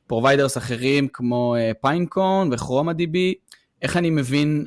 providers 0.07 0.57
אה, 0.57 0.63
אחרים 0.63 1.09
כמו 1.09 1.57
Pinecone 1.81 2.53
ו-Chroma 2.53 2.93
DB, 2.93 3.17
איך 3.83 3.97
אני 3.97 4.11
מבין 4.11 4.67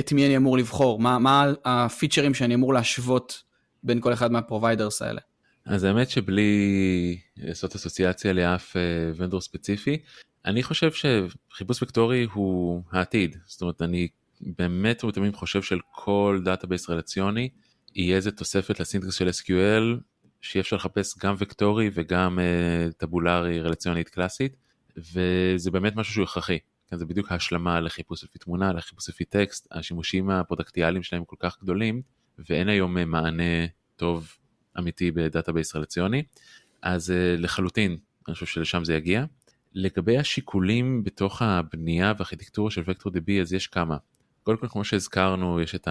את 0.00 0.12
מי 0.12 0.26
אני 0.26 0.36
אמור 0.36 0.58
לבחור? 0.58 0.98
מה, 0.98 1.18
מה 1.18 1.52
ה-featureים 1.64 2.34
שאני 2.34 2.54
אמור 2.54 2.74
להשוות 2.74 3.42
בין 3.82 4.00
כל 4.00 4.12
אחד 4.12 4.32
מה-providers 4.32 5.02
האלה? 5.02 5.20
אז 5.66 5.84
האמת 5.84 6.10
שבלי 6.10 7.18
לעשות 7.36 7.74
אסוציאציה 7.74 8.32
לאף 8.32 8.76
vendor 9.16 9.40
ספציפי, 9.40 9.98
אני 10.44 10.62
חושב 10.62 10.90
שחיפוש 10.92 11.82
וקטורי 11.82 12.26
הוא 12.32 12.82
העתיד. 12.92 13.36
זאת 13.46 13.62
אומרת, 13.62 13.82
אני 13.82 14.08
באמת 14.40 15.04
ובתמים 15.04 15.36
חושב 15.36 15.62
שלכל 15.62 16.40
database 16.44 16.90
רלציוני 16.90 17.48
יהיה 17.94 18.16
איזה 18.16 18.30
תוספת 18.30 18.80
ל-syntax 18.80 19.14
של 19.14 19.28
SQL 19.28 20.00
שיהיה 20.40 20.60
אפשר 20.60 20.76
לחפש 20.76 21.18
גם 21.18 21.34
וקטורי 21.38 21.90
וגם 21.94 22.38
uh, 22.38 22.92
טבולרי 22.92 23.60
רלציונית 23.60 24.08
קלאסית 24.08 24.56
וזה 24.96 25.70
באמת 25.70 25.96
משהו 25.96 26.14
שהוא 26.14 26.24
הכרחי. 26.24 26.58
כן, 26.90 26.96
זה 26.96 27.06
בדיוק 27.06 27.32
ההשלמה 27.32 27.80
לחיפוש 27.80 28.24
לפי 28.24 28.38
תמונה, 28.38 28.72
לחיפוש 28.72 29.08
לפי 29.08 29.24
טקסט, 29.24 29.66
השימושים 29.70 30.30
הפרודקטיאליים 30.30 31.02
שלהם 31.02 31.24
כל 31.24 31.36
כך 31.38 31.58
גדולים 31.62 32.02
ואין 32.48 32.68
היום 32.68 32.96
uh, 32.96 33.04
מענה 33.04 33.66
טוב 33.96 34.36
אמיתי 34.78 35.10
ב-database 35.10 35.76
רלציוני 35.76 36.22
אז 36.82 37.10
uh, 37.10 37.40
לחלוטין 37.40 37.96
אני 38.28 38.34
חושב 38.34 38.46
שלשם 38.46 38.84
זה 38.84 38.94
יגיע. 38.94 39.24
לגבי 39.74 40.18
השיקולים 40.18 41.04
בתוך 41.04 41.42
הבנייה 41.42 42.12
והארכיטקטורה 42.16 42.70
של 42.70 42.82
vector 42.86 43.12
DB 43.12 43.40
אז 43.40 43.52
יש 43.52 43.66
כמה. 43.66 43.96
קודם 44.42 44.58
כל 44.58 44.68
כמו 44.68 44.84
שהזכרנו 44.84 45.60
יש 45.60 45.74
את 45.74 45.88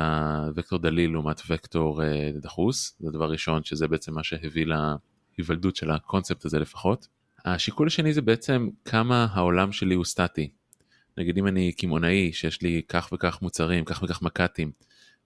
הוקטור 0.58 0.80
דליל 0.80 1.12
לעומת 1.12 1.42
וקטור 1.50 2.04
אה, 2.04 2.32
דחוס 2.42 2.96
זה 3.00 3.12
דבר 3.12 3.32
ראשון 3.32 3.64
שזה 3.64 3.88
בעצם 3.88 4.14
מה 4.14 4.24
שהביא 4.24 4.66
להיוולדות 4.66 5.76
של 5.76 5.92
הקונספט 5.92 6.46
הזה 6.46 6.60
לפחות. 6.60 7.08
השיקול 7.46 7.88
השני 7.88 8.14
זה 8.14 8.22
בעצם 8.22 8.70
כמה 8.86 9.28
העולם 9.32 9.72
שלי 9.72 9.96
הוא 9.96 10.06
סטטי. 10.06 10.50
נגיד 11.18 11.38
אם 11.38 11.48
אני 11.48 11.72
קמעונאי 11.72 12.34
שיש 12.34 12.62
לי 12.62 12.82
כך 12.88 13.10
וכך 13.14 13.42
מוצרים 13.42 13.86
כך 13.86 14.04
וכך 14.04 14.22
מק"טים 14.22 14.72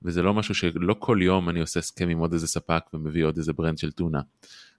וזה 0.04 0.22
לא 0.22 0.34
משהו 0.34 0.56
שלא 0.56 0.96
כל 1.00 1.20
יום 1.22 1.50
אני 1.50 1.60
עושה 1.60 1.80
הסכם 1.80 2.10
עם 2.10 2.18
עוד 2.18 2.34
איזה 2.34 2.48
ספק 2.48 2.84
ומביא 2.94 3.26
עוד 3.26 3.38
איזה 3.38 3.54
brand 3.54 3.78
של 3.78 3.92
טונה. 3.92 4.22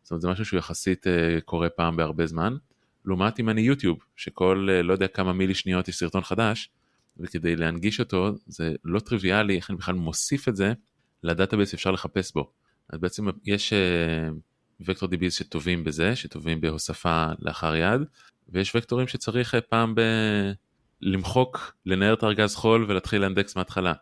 זאת 0.03 0.11
אומרת 0.11 0.23
זה 0.23 0.29
משהו 0.29 0.45
שהוא 0.45 0.59
יחסית 0.59 1.07
אה, 1.07 1.41
קורה 1.45 1.69
פעם 1.69 1.97
בהרבה 1.97 2.27
זמן. 2.27 2.57
לעומת 3.05 3.41
אם 3.41 3.49
אני 3.49 3.61
יוטיוב 3.61 3.99
שכל 4.17 4.69
אה, 4.71 4.83
לא 4.83 4.93
יודע 4.93 5.09
כמה 5.09 5.33
מילי 5.33 5.55
שניות 5.55 5.89
יש 5.89 5.97
סרטון 5.97 6.23
חדש 6.23 6.71
וכדי 7.21 7.57
להנגיש 7.57 8.01
אותו 8.01 8.31
זה 8.47 8.75
לא 8.85 9.01
טריוויאלי 9.01 9.57
איך 9.57 9.71
אני 9.71 9.79
בכלל 9.79 9.95
מוסיף 9.95 10.49
את 10.49 10.57
זה 10.57 10.73
ל-database 11.23 11.75
אפשר 11.75 11.91
לחפש 11.91 12.33
בו. 12.33 12.51
אז 12.91 12.99
בעצם 12.99 13.27
יש 13.45 13.73
vector 14.81 15.09
uh, 15.09 15.13
DBs 15.13 15.31
שטובים 15.31 15.85
בזה, 15.85 16.17
שטובים 16.17 16.61
בהוספה 16.61 17.27
לאחר 17.39 17.77
יד, 17.77 18.01
ויש 18.49 18.77
וקטורים 18.77 19.09
שצריך 19.09 19.55
uh, 19.55 19.61
פעם 19.61 19.95
ב... 19.95 20.01
למחוק, 21.01 21.77
לנער 21.87 22.15
את 22.15 22.25
ארגז 22.25 22.55
חול 22.55 22.85
ולהתחיל 22.89 23.23
לאנדקס 23.23 23.57
מההתחלה. 23.57 23.93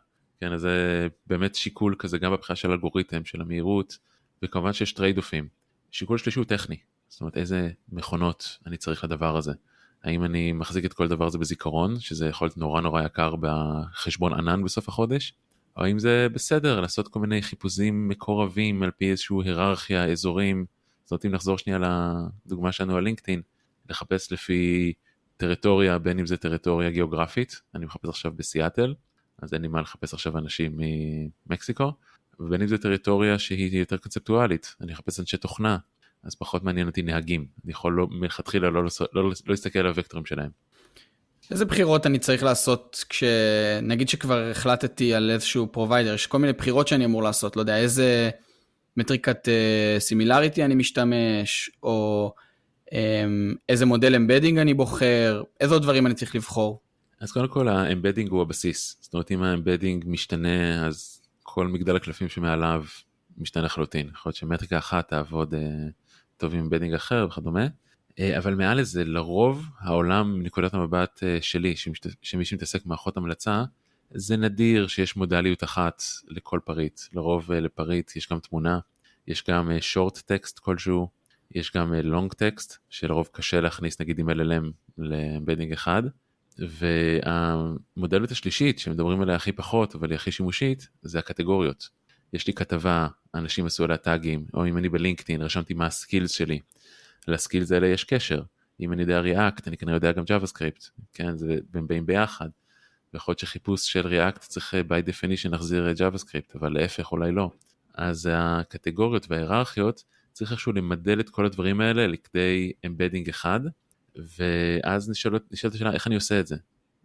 כן, 0.41 0.53
אז 0.53 0.61
זה 0.61 1.09
באמת 1.27 1.55
שיקול 1.55 1.95
כזה 1.99 2.19
גם 2.19 2.33
בבחירה 2.33 2.57
של 2.57 2.71
אלגוריתם, 2.71 3.25
של 3.25 3.41
המהירות, 3.41 3.99
וכמובן 4.43 4.73
שיש 4.73 4.93
trade-off 4.93 5.17
ים. 5.17 5.49
שיקול 5.91 6.19
שלישי 6.19 6.39
הוא 6.39 6.47
טכני, 6.47 6.77
זאת 7.09 7.21
אומרת 7.21 7.37
איזה 7.37 7.71
מכונות 7.89 8.59
אני 8.67 8.77
צריך 8.77 9.05
לדבר 9.05 9.37
הזה. 9.37 9.53
האם 10.05 10.25
אני 10.25 10.53
מחזיק 10.53 10.85
את 10.85 10.93
כל 10.93 11.09
דבר 11.09 11.27
הזה 11.27 11.39
בזיכרון, 11.39 12.01
שזה 12.01 12.27
יכול 12.27 12.47
להיות 12.47 12.57
נורא 12.57 12.81
נורא 12.81 13.03
יקר 13.03 13.35
בחשבון 13.41 14.33
ענן 14.33 14.65
בסוף 14.65 14.89
החודש, 14.89 15.35
או 15.77 15.85
האם 15.85 15.99
זה 15.99 16.27
בסדר 16.33 16.81
לעשות 16.81 17.09
כל 17.09 17.21
מיני 17.21 17.43
חיפושים 17.43 18.09
מקורבים 18.09 18.83
על 18.83 18.91
פי 18.91 19.11
איזושהי 19.11 19.37
היררכיה, 19.45 20.05
אזורים, 20.05 20.65
זאת 21.05 21.11
אומרת 21.11 21.25
אם 21.25 21.31
נחזור 21.31 21.59
שנייה 21.59 21.79
לדוגמה 22.47 22.73
שלנו 22.73 22.97
על 22.97 23.05
LinkedIn, 23.05 23.43
לחפש 23.91 24.33
לפי 24.33 24.93
טריטוריה, 25.37 25.99
בין 25.99 26.19
אם 26.19 26.27
זה 26.27 26.37
טריטוריה 26.37 26.91
גיאוגרפית, 26.91 27.61
אני 27.75 27.87
מחפש 27.87 28.09
עכשיו 28.09 28.33
בסיאטל, 28.37 28.95
אז 29.43 29.55
אין 29.55 29.63
לי 29.63 29.69
מה 29.69 29.81
לחפש 29.81 30.15
עכשיו 30.15 30.39
אנשים 30.39 30.81
ממקסיקו, 31.47 31.93
ובין 32.41 32.63
אם 32.63 32.69
זה 32.69 32.79
טריטוריה 32.79 33.39
שהיא 33.39 33.79
יותר 33.79 33.97
קונספטואלית, 33.97 34.75
אני 34.81 34.93
אחפש 34.93 35.21
אנשי 35.21 35.37
תוכנה, 35.37 35.79
אז 36.25 36.35
פחות 36.35 36.65
מעניין 36.65 36.87
אותי 36.87 37.03
נהגים, 37.03 37.47
אני 37.65 37.73
יכול 37.73 37.93
לא, 37.93 38.07
מלכתחילה 38.11 38.71
לא, 38.71 38.85
לא, 38.85 38.91
לא, 39.13 39.23
לא 39.23 39.31
להסתכל 39.47 39.79
על 39.79 39.87
הוקטורים 39.97 40.27
שלהם. 40.27 40.51
איזה 41.51 41.65
בחירות 41.65 42.07
אני 42.07 42.19
צריך 42.19 42.43
לעשות 42.43 43.05
כשנגיד 43.09 44.09
שכבר 44.09 44.51
החלטתי 44.51 45.15
על 45.15 45.31
איזשהו 45.31 45.73
provider, 45.73 46.15
יש 46.15 46.27
כל 46.27 46.39
מיני 46.39 46.53
בחירות 46.53 46.89
שאני 46.89 47.05
אמור 47.05 47.23
לעשות, 47.23 47.57
לא 47.57 47.63
יודע, 47.63 47.77
איזה 47.79 48.31
מטריקת 48.97 49.49
similarity 49.99 50.63
אה, 50.63 50.65
אני 50.65 50.75
משתמש, 50.75 51.71
או 51.83 52.33
אמ, 52.87 52.93
איזה 53.69 53.87
מודל 53.87 54.15
embedding 54.15 54.59
אני 54.59 54.75
בוחר, 54.75 55.43
איזה 55.61 55.75
עוד 55.75 55.83
דברים 55.83 56.07
אני 56.07 56.15
צריך 56.15 56.35
לבחור. 56.35 56.81
אז 57.21 57.33
קודם 57.33 57.49
כל 57.49 57.69
ה 57.69 57.75
embedding 57.75 58.31
הוא 58.31 58.43
הבסיס, 58.43 58.97
זאת 59.01 59.15
אומרת 59.15 59.31
אם 59.31 59.43
ה 59.43 59.49
embedding 59.49 60.05
משתנה 60.07 60.87
אז 60.87 61.23
כל 61.43 61.69
מגדל 61.69 61.97
הקלפים 61.97 62.29
שמעליו 62.29 62.85
משתנה 63.39 63.63
לחלוטין, 63.63 64.09
יכול 64.09 64.31
להיות 64.31 64.37
שמטריקה 64.37 64.79
אחת 64.79 65.09
תעבוד 65.09 65.55
אה, 65.55 65.57
טוב 66.43 66.55
עם 66.55 66.71
embedding 66.71 66.95
אחר 66.95 67.27
וכדומה. 67.29 67.67
אה, 68.19 68.39
אבל 68.39 68.55
מעל 68.55 68.81
לזה 68.81 69.05
לרוב 69.05 69.67
העולם 69.79 70.39
מנקודת 70.39 70.75
המבט 70.75 71.23
אה, 71.23 71.39
שלי 71.41 71.75
שמי 72.23 72.45
שמתעסק 72.45 72.85
במערכות 72.85 73.17
המלצה 73.17 73.65
זה 74.11 74.37
נדיר 74.37 74.87
שיש 74.87 75.17
מודליות 75.17 75.65
אחת 75.65 76.03
לכל 76.29 76.61
פריט. 76.65 77.01
לרוב 77.13 77.53
אה, 77.53 77.61
לפריט 77.61 78.17
יש 78.17 78.29
גם 78.33 78.39
תמונה 78.39 78.79
יש 79.27 79.45
גם 79.49 79.71
short 79.81 80.19
text 80.19 80.59
כלשהו 80.59 81.09
יש 81.51 81.73
גם 81.77 81.95
long 81.95 82.33
text 82.33 82.79
שלרוב 82.91 83.29
קשה 83.33 83.61
להכניס 83.61 84.01
נגיד 84.01 84.19
עם 84.19 84.31
LLM 84.31 84.65
ל 84.99 85.06
embedding 85.06 85.73
אחד. 85.73 86.03
והמודליות 86.59 88.31
השלישית 88.31 88.79
שמדברים 88.79 89.21
עליה 89.21 89.37
הכי 89.37 89.53
פחות 89.53 89.95
אבל 89.95 90.11
היא 90.11 90.17
הכי 90.17 90.33
שימושית 90.33 90.89
זה 91.03 91.19
הקטגוריות 91.19 91.89
יש 92.33 92.47
לי 92.47 92.53
כתבה, 92.53 93.09
אנשים 93.35 93.67
עשו 93.67 93.85
עליה 93.85 93.97
טאגים, 93.97 94.45
או 94.55 94.67
אם 94.67 94.79
אני 94.79 94.89
ב 94.89 94.94
LinkedIn, 94.94 95.43
רשמתי 95.43 95.75
מה 95.75 95.87
ה 95.87 95.93
skills 95.93 96.31
שלי. 96.31 96.61
ל 97.29 97.35
skills 97.35 97.73
האלה 97.73 97.87
יש 97.87 98.05
קשר. 98.05 98.43
אם 98.81 98.93
אני 98.93 99.03
יודע 99.03 99.21
React, 99.21 99.69
אני 99.69 99.77
כנראה 99.77 99.97
יודע 99.97 100.13
גם 100.13 100.25
JavaScript, 100.45 100.85
כן, 101.15 101.37
זה, 101.37 101.59
הם 101.75 101.87
באים 101.87 102.07
ביחד. 102.07 102.49
ויכול 103.15 103.33
להיות 103.33 103.39
שחיפוש 103.39 103.93
של 103.93 104.07
React 104.07 104.41
צריך 104.41 104.75
אה, 104.75 104.81
by 104.81 105.09
definition 105.09 105.51
להחזיר 105.51 105.93
JavaScript, 105.93 106.57
אבל 106.57 106.73
להפך 106.73 107.13
אולי 107.13 107.33
לא. 107.33 107.51
אז 107.95 108.29
הקטגוריות 108.33 109.27
וההיררכיות, 109.31 110.05
צריך 110.33 110.53
איכשהו 110.53 110.73
למדל 110.73 111.21
את 111.21 111.31
כל 111.31 111.47
הדברים 111.47 111.81
האלה 111.81 112.07
לכדי 112.07 112.73
embedding 112.87 113.29
אחד, 113.29 113.61
ואז 114.17 115.11
נשאלת 115.11 115.43
השאלה 115.53 115.93
איך 115.93 116.07
אני 116.07 116.15
עושה 116.15 116.41
את 116.41 116.47
זה. 116.47 116.57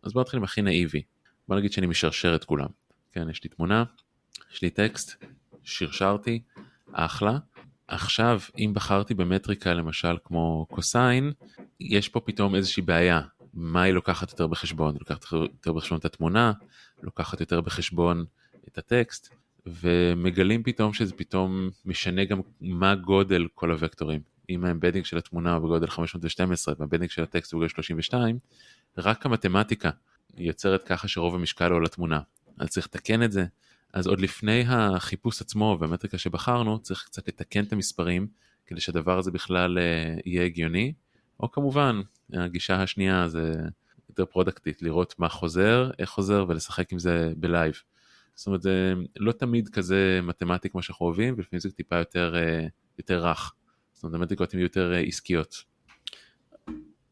אז 0.04 0.14
בוא 0.14 0.22
נתחיל 0.22 0.38
עם 0.38 0.44
הכי 0.44 0.62
נאיבי. 0.62 1.02
בוא 1.48 1.56
נגיד 1.56 1.72
שאני 1.72 1.88
משרשר 1.88 2.36
את 2.36 2.44
כולם. 2.44 2.70
כן, 3.12 3.30
יש 3.30 3.44
לי 3.44 3.50
תמונה, 3.50 3.84
יש 4.58 4.62
לי 4.62 4.70
טקסט, 4.70 5.24
שרשרתי, 5.64 6.42
אחלה. 6.94 7.38
עכשיו, 7.88 8.42
אם 8.58 8.72
בחרתי 8.76 9.14
במטריקה 9.14 9.74
למשל 9.74 10.18
כמו 10.24 10.66
cosine, 10.70 11.32
יש 11.80 12.10
פה 12.10 12.20
פתאום 12.20 12.56
איזושהי 12.56 12.84
בעיה. 12.84 13.22
מה 13.54 13.82
היא 13.82 13.94
לוקחת 13.94 14.32
יותר 14.32 14.48
בחשבון? 14.48 14.94
היא 14.94 15.00
לוקחת 15.00 15.32
יותר 15.32 15.74
בחשבון 15.74 16.00
את 16.00 16.06
התמונה, 16.06 16.52
לוקחת 17.04 17.40
יותר 17.40 17.62
בחשבון 17.62 18.26
את 18.68 18.78
הטקסט, 18.78 19.36
ומגלים 19.66 20.64
פתאום 20.64 20.94
שזה 20.94 21.14
פתאום 21.14 21.70
משנה 21.86 22.26
גם 22.26 22.42
מה 22.62 22.96
גודל 22.96 23.48
כל 23.56 23.72
הוקטורים. 23.72 24.22
אם 24.50 24.66
ה 24.66 24.70
embedding 24.70 25.06
של 25.06 25.18
התמונה 25.18 25.54
הוא 25.54 25.64
בגודל 25.64 25.88
512 25.88 26.76
וה 26.78 26.84
embedding 26.84 27.10
של 27.10 27.24
הטקסט 27.24 27.54
הוא 27.54 27.60
בגודל 27.60 27.74
32, 27.74 28.40
רק 28.98 29.26
המתמטיקה 29.26 29.90
יוצרת 30.38 30.84
ככה 30.84 31.08
שרוב 31.08 31.36
המשקל 31.36 31.72
הוא 31.72 31.82
לתמונה. 31.82 32.20
אז 32.60 32.70
צריך 32.70 32.86
לתקן 32.88 33.24
את 33.24 33.32
זה, 33.32 33.46
אז 33.98 34.08
עוד 34.08 34.20
לפני 34.20 34.64
החיפוש 34.68 35.42
עצמו 35.42 35.78
והמטריקה 35.80 36.18
שבחרנו 36.18 36.80
צריך 36.80 37.04
קצת 37.06 37.28
לתקן 37.28 37.64
את 37.64 37.74
המספרים 37.74 38.28
כדי 38.66 38.80
שהדבר 38.80 39.18
הזה 39.18 39.32
בכלל 39.32 39.78
אה, 39.78 40.16
יהיה 40.26 40.46
הגיוני 40.46 40.94
או 41.40 41.52
כמובן 41.52 42.02
הגישה 42.34 42.82
השנייה 42.82 43.28
זה 43.28 43.54
יותר 44.10 44.26
פרודקטית 44.26 44.82
לראות 44.82 45.16
מה 45.20 45.30
חוזר 45.30 45.90
איך 46.00 46.10
חוזר 46.10 46.46
ולשחק 46.48 46.92
עם 46.92 47.00
זה 47.00 47.34
ב 47.38 47.45
live. 47.45 47.82
זאת 48.36 48.48
אומרת 48.48 48.62
זה 48.62 48.94
לא 49.20 49.32
תמיד 49.32 49.70
כזה 49.70 50.20
מתמטי 50.24 50.70
כמו 50.70 50.82
שאנחנו 50.82 51.06
אוהבים 51.06 51.34
ולפעמים 51.38 51.60
זה 51.60 51.72
טיפה 51.72 51.98
יותר 51.98 52.36
אה, 52.36 52.68
יותר 52.98 53.28
רך. 53.28 53.54
זאת 53.94 54.04
אומרת 54.04 54.16
המטריקות 54.16 54.54
הן 54.54 54.60
יותר 54.60 54.94
אה, 54.94 55.00
עסקיות. 55.00 55.64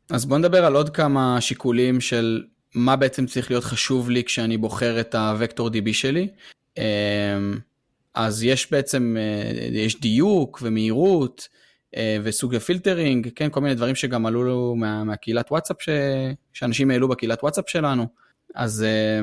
אז 0.10 0.26
בוא 0.26 0.38
נדבר 0.38 0.66
על 0.66 0.76
עוד 0.76 0.90
כמה 0.90 1.42
שיקולים 1.42 2.02
של 2.02 2.44
מה 2.76 2.96
בעצם 2.96 3.26
צריך 3.26 3.52
להיות 3.52 3.64
חשוב 3.64 4.10
לי 4.10 4.24
כשאני 4.24 4.58
בוחר 4.58 5.00
את 5.00 5.16
ה 5.16 5.23
vector 5.23 5.68
DB 5.68 5.94
שלי. 5.94 6.28
אמ, 6.78 7.60
אז 8.14 8.44
יש 8.44 8.72
בעצם, 8.72 9.16
אה, 9.20 9.68
יש 9.72 10.00
דיוק 10.00 10.60
ומהירות 10.62 11.48
אה, 11.96 12.18
וסוג 12.24 12.56
ה 12.56 12.62
filtering, 12.62 13.30
כן, 13.36 13.50
כל 13.50 13.62
מיני 13.62 13.76
דברים 13.76 13.96
שגם 13.96 14.26
עלו 14.26 14.76
מה, 14.78 15.04
מהקהילת 15.04 15.52
וואטסאפ, 15.52 15.82
ש... 15.82 15.90
שאנשים 16.54 16.92
העלו 16.92 17.08
בקהילת 17.08 17.44
וואטסאפ 17.44 17.70
שלנו. 17.70 18.08
אז 18.56 18.84
אה, 18.84 19.22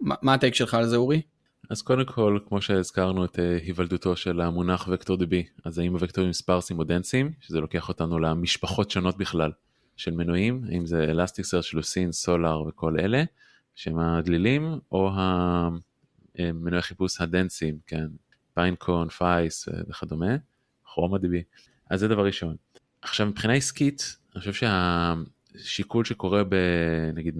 מה, 0.00 0.14
מה 0.22 0.34
ה 0.34 0.38
take 0.38 0.54
שלך 0.54 0.74
על 0.74 0.86
זה 0.86 0.96
אורי? 0.96 1.22
אז 1.70 1.82
קודם 1.82 2.04
כל, 2.04 2.38
כמו 2.48 2.62
שהזכרנו 2.62 3.24
את 3.24 3.38
היוולדותו 3.62 4.16
של 4.16 4.40
המונח 4.40 4.88
vector 4.90 5.16
DB, 5.16 5.44
אז 5.64 5.78
האם 5.78 5.92
הוקטורים 5.92 6.32
sparse 6.32 6.66
ים 6.66 6.78
או 6.78 6.84
dense 6.84 7.14
ים, 7.14 7.32
שזה 7.40 7.60
לוקח 7.60 7.88
אותנו 7.88 8.18
למשפחות 8.18 8.90
שונות 8.90 9.18
בכלל 9.18 9.52
של 9.96 10.10
מנועים, 10.10 10.64
אם 10.72 10.86
זה 10.86 11.04
Elasticsearch, 11.04 11.62
Lucene, 11.62 12.12
Solr 12.12 12.62
וכל 12.62 13.00
אלה, 13.00 13.24
שהם 13.74 13.98
הדלילים, 13.98 14.78
או 14.92 15.10
מנועי 16.40 16.82
חיפוש 16.82 17.20
ה 17.20 17.26
dense 17.26 17.59
ים, 17.59 17.78
כן, 17.86 18.06
Pinecone, 18.54 19.08
FAISS 19.08 19.68
וכדומה, 19.88 20.36
Chroma 20.84 21.18
DB. 21.18 21.42
אז 21.90 22.00
זה 22.00 22.08
דבר 22.08 22.26
ראשון. 22.26 22.56
עכשיו 23.02 23.26
מבחינה 23.26 23.52
עסקית, 23.52 24.16
אני 24.34 24.40
חושב 24.40 24.68
שהשיקול 25.54 26.04
שקורה 26.04 26.42
בנגיד 26.44 27.36
100% 27.36 27.38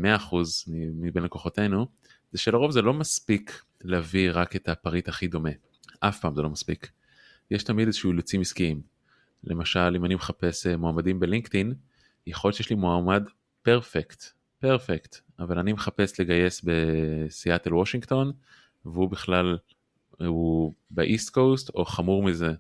מבין 0.95 1.23
לקוחותינו, 1.23 1.87
זה 2.33 2.39
שלרוב 2.39 2.71
זה 2.71 2.83
לא 2.83 2.95
מספיק 2.95 3.63
להביא 3.81 4.31
רק 4.33 4.57
את 4.57 4.69
הפריט 4.69 5.09
הכי 5.09 5.29
דומה. 5.29 5.51
אף 6.01 6.21
פעם 6.21 6.35
זה 6.35 6.43
לא 6.43 6.51
מספיק. 6.51 6.91
יש 7.51 7.63
תמיד 7.63 7.87
איזשהו 7.87 8.11
אילוצים 8.11 8.41
עסקיים. 8.41 8.81
למשל, 9.45 9.93
אם 9.97 10.05
אני 10.05 10.15
מחפש 10.15 10.67
אה, 10.67 10.77
מועמדים 10.77 11.21
ב 11.21 11.26
LinkedIn, 11.26 11.75
יכול 12.27 12.49
להיות 12.49 12.57
שיש 12.57 12.71
לי 12.71 12.77
מועמד 12.77 13.23
perfect, 13.63 14.25
perfect, 14.59 15.17
אבל 15.39 15.59
אני 15.59 15.73
מחפש 15.73 16.21
לגייס 16.21 16.61
בסיאטל 16.65 17.75
וושינגטון, 17.75 18.33
והוא 18.85 19.11
בכלל, 19.11 19.59
הוא 20.19 20.75
ב 20.91 21.00
East 21.00 21.35
Coast, 21.35 21.71
או 21.75 21.85
חמור 21.85 22.23
מזה, 22.23 22.53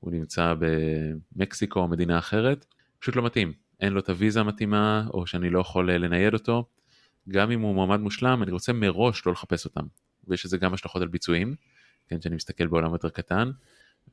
הוא 0.00 0.12
נמצא 0.12 0.54
במקסיקו 0.58 1.80
או 1.80 1.88
מדינה 1.88 2.18
אחרת, 2.18 2.66
פשוט 2.98 3.16
לא 3.16 3.22
מתאים. 3.24 3.52
אין 3.80 3.92
לו 3.92 4.00
את 4.00 4.08
הוויזה 4.08 4.40
המתאימה, 4.40 5.06
או 5.14 5.26
שאני 5.26 5.50
לא 5.50 5.58
יכול 5.58 5.90
אה, 5.90 5.98
לנייד 5.98 6.34
אותו. 6.34 6.64
גם 7.28 7.50
אם 7.50 7.60
הוא 7.60 7.74
מועמד 7.74 8.00
מושלם, 8.00 8.42
אני 8.42 8.52
רוצה 8.52 8.72
מראש 8.72 9.26
לא 9.26 9.32
לחפש 9.32 9.64
אותם. 9.64 9.86
ויש 10.28 10.44
לזה 10.44 10.58
גם 10.58 10.74
השלכות 10.74 11.02
על 11.02 11.08
ביצועים, 11.08 11.54
כן, 12.08 12.20
שאני 12.20 12.36
מסתכל 12.36 12.66
בעולם 12.66 12.92
יותר 12.92 13.08
קטן, 13.08 13.50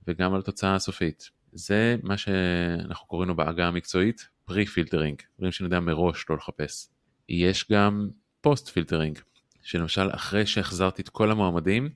וגם 0.07 0.33
על 0.33 0.39
התוצאה 0.39 0.75
הסופית. 0.75 1.29
זה 1.51 1.97
מה 2.03 2.17
שאנחנו 2.17 3.07
קוראים 3.07 3.29
לו 3.29 3.35
בעגה 3.35 3.67
המקצועית 3.67 4.27
pre-filtering, 4.45 5.21
דברים 5.37 5.51
יודע 5.61 5.79
מראש 5.79 6.25
לא 6.29 6.37
לחפש. 6.37 6.89
יש 7.29 7.71
גם 7.71 8.09
post-filtering, 8.41 9.19
שלמשל 9.61 10.09
אחרי 10.11 10.45
שהחזרתי 10.45 11.01
את 11.01 11.09
כל 11.09 11.31
המועמדים, 11.31 11.89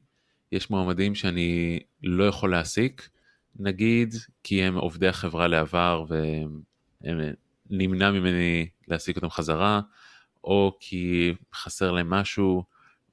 יש 0.52 0.70
מועמדים 0.70 1.16
שאני 1.16 1.80
לא 2.04 2.24
יכול 2.24 2.52
להעסיק, 2.52 3.10
נגיד 3.56 4.14
כי 4.44 4.64
הם 4.64 4.76
עובדי 4.76 5.08
החברה 5.08 5.48
לשעבר 5.48 6.06
ונמנע 7.02 8.12
ממני 8.12 8.68
להעסיק 8.88 9.16
אותם 9.16 9.30
חזרה, 9.30 9.82
או 10.44 10.78
כי 10.80 11.34
חסר 11.54 11.92
להם 11.92 12.10
משהו, 12.10 12.64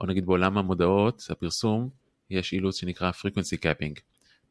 או 0.00 0.06
נגיד 0.06 0.26
בעולם 0.26 0.58
המודעות, 0.58 1.26
הפרסום, 1.30 1.88
יש 2.30 2.52
אילוץ 2.52 2.80
שנקרא 2.80 3.10
frequency 3.10 3.58
capping. 3.62 4.00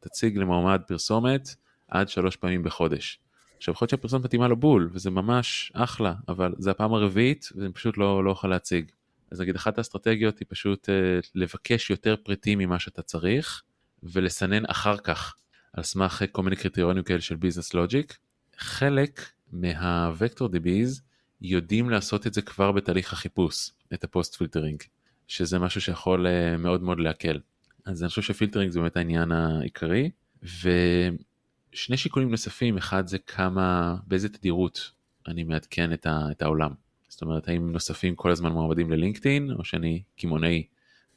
תציג 0.00 0.38
למועמד 0.38 0.80
פרסומת 0.86 1.48
עד 1.88 2.08
שלוש 2.08 2.36
פעמים 2.36 2.62
בחודש. 2.62 3.18
עכשיו 3.56 3.72
יכול 3.72 3.84
להיות 3.84 3.90
שהפרסומת 3.90 4.24
מתאימה 4.24 4.48
לו 4.48 4.56
בול, 4.56 4.90
וזה 4.92 5.10
ממש 5.10 5.72
אחלה, 5.74 6.14
אבל 6.28 6.54
זה 6.58 6.70
הפעם 6.70 6.94
הרביעית, 6.94 7.48
ואני 7.56 7.72
פשוט 7.72 7.98
לא, 7.98 8.24
לא 8.24 8.30
אוכל 8.30 8.48
להציג. 8.48 8.90
אז 9.32 9.40
נגיד 9.40 9.56
אחת 9.56 9.78
האסטרטגיות 9.78 10.38
היא 10.38 10.46
פשוט 10.48 10.88
אה, 10.88 11.28
לבקש 11.34 11.90
יותר 11.90 12.16
פריטים 12.24 12.58
ממה 12.58 12.78
שאתה 12.78 13.02
צריך, 13.02 13.62
ולסנן 14.02 14.66
אחר 14.66 14.96
כך, 14.96 15.36
על 15.72 15.82
סמך 15.82 16.22
כל 16.32 16.42
מיני 16.42 16.56
קריטריונים 16.56 17.02
כאלה 17.02 17.20
של 17.20 17.36
business 17.36 17.74
logic. 17.74 18.18
חלק 18.58 19.20
מה 19.52 19.76
vector 19.76 20.48
DBs 20.48 21.00
יודעים 21.40 21.90
לעשות 21.90 22.26
את 22.26 22.34
זה 22.34 22.42
כבר 22.42 22.72
בתהליך 22.72 23.12
החיפוש, 23.12 23.70
את 23.94 24.04
ה 24.04 24.10
post 24.10 24.34
filtering, 24.34 24.82
שזה 25.28 25.58
משהו 25.58 25.80
שיכול 25.80 26.26
אה, 26.26 26.58
מאוד 26.58 26.82
מאוד 26.82 27.00
להקל. 27.00 27.40
אז 27.84 28.02
אני 28.02 28.08
חושב 28.08 28.22
ש 28.22 28.31
filtering 28.31 28.70
זה 28.70 28.80
באמת 28.80 28.96
העניין 28.96 29.32
העיקרי, 29.32 30.10
ושני 30.42 31.96
שיקולים 31.96 32.30
נוספים, 32.30 32.76
אחד 32.76 33.06
זה 33.06 33.18
כמה, 33.18 33.96
באיזה 34.06 34.28
תדירות 34.28 34.90
אני 35.28 35.44
מעדכן 35.44 35.92
את 36.08 36.42
העולם. 36.42 36.81
זאת 37.22 37.26
אומרת, 37.26 37.48
האם 37.48 37.72
נוספים 37.72 38.14
כל 38.14 38.30
הזמן 38.30 38.52
מועמדים 38.52 38.90
ללינקדאין, 38.90 39.50
או 39.52 39.64
שאני 39.64 40.02
קמעונאי 40.16 40.66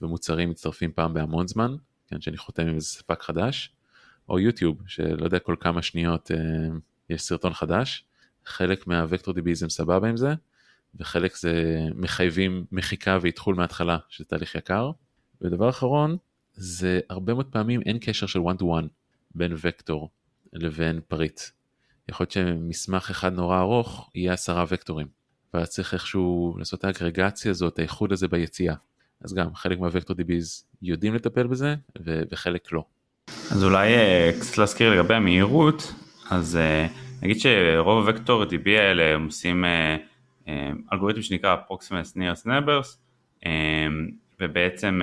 ומוצרים 0.01 0.49
מצטרפים 0.49 0.91
פעם 0.91 1.13
בהמון 1.13 1.47
זמן, 1.47 1.75
כן, 2.07 2.21
שאני 2.21 2.37
חותם 2.37 2.67
עם 2.67 2.75
איזה 2.75 2.87
ספק 2.87 3.21
חדש, 3.21 3.73
או 4.29 4.39
יוטיוב, 4.39 4.81
שלא 4.87 5.25
יודע 5.25 5.39
כל 5.39 5.55
כמה 5.59 5.81
שניות 5.81 6.31
אה, 6.31 6.37
יש 7.09 7.21
סרטון 7.21 7.53
חדש, 7.53 8.05
חלק 8.45 8.87
מהוקטור 8.87 9.33
דיביזם 9.33 9.69
סבבה 9.69 10.09
עם 10.09 10.17
זה, 10.17 10.33
וחלק 10.95 11.35
זה 11.35 11.79
מחייבים 11.95 12.65
מחיקה 12.71 13.17
ואתחול 13.21 13.55
מההתחלה, 13.55 13.97
שזה 14.09 14.25
תהליך 14.25 14.55
יקר. 14.55 14.91
ודבר 15.41 15.69
אחרון, 15.69 16.17
זה 16.53 16.99
הרבה 17.09 17.33
מאוד 17.33 17.47
פעמים 17.51 17.81
אין 17.81 17.97
קשר 18.01 18.25
של 18.25 18.39
one 18.39 18.61
to 18.61 18.63
one 18.63 18.87
בין 19.35 19.53
וקטור 19.61 20.09
לבין 20.53 21.01
פריט. 21.07 21.41
יכול 22.09 22.23
להיות 22.23 22.31
שמסמך 22.31 23.09
אחד 23.09 23.33
נורא 23.33 23.59
ארוך 23.59 24.11
יהיה 24.15 24.33
עשרה 24.33 24.65
וקטורים, 24.67 25.07
ואז 25.55 25.69
צריך 25.69 25.93
איכשהו 25.93 26.55
לעשות 26.57 26.79
את 26.79 26.85
האגרגציה 26.85 27.51
הזאת, 27.51 27.79
האיחוד 27.79 28.11
הזה 28.11 28.27
ביציאה. 28.27 28.75
אז 29.23 29.33
גם 29.33 29.55
חלק 29.55 29.79
מהוקטור 29.79 30.15
דיביז 30.15 30.65
יודעים 30.81 31.15
לטפל 31.15 31.47
בזה 31.47 31.75
ו- 32.05 32.21
וחלק 32.31 32.71
לא. 32.71 32.83
אז 33.51 33.63
אולי 33.63 33.93
אה, 33.93 34.31
קצת 34.39 34.57
להזכיר 34.57 34.93
לגבי 34.93 35.13
המהירות, 35.13 35.93
אז 36.29 36.55
אה, 36.57 36.87
נגיד 37.21 37.39
שרוב 37.39 38.09
הוקטור 38.09 38.45
דיבי 38.45 38.79
האלה 38.79 39.13
הם 39.15 39.25
עושים 39.25 39.65
אה, 39.65 39.97
אלגוריתם 40.93 41.21
שנקרא 41.21 41.55
Approximate 41.55 42.17
Nearest 42.17 42.47
Neighbors, 42.47 42.97
ובעצם 44.39 45.01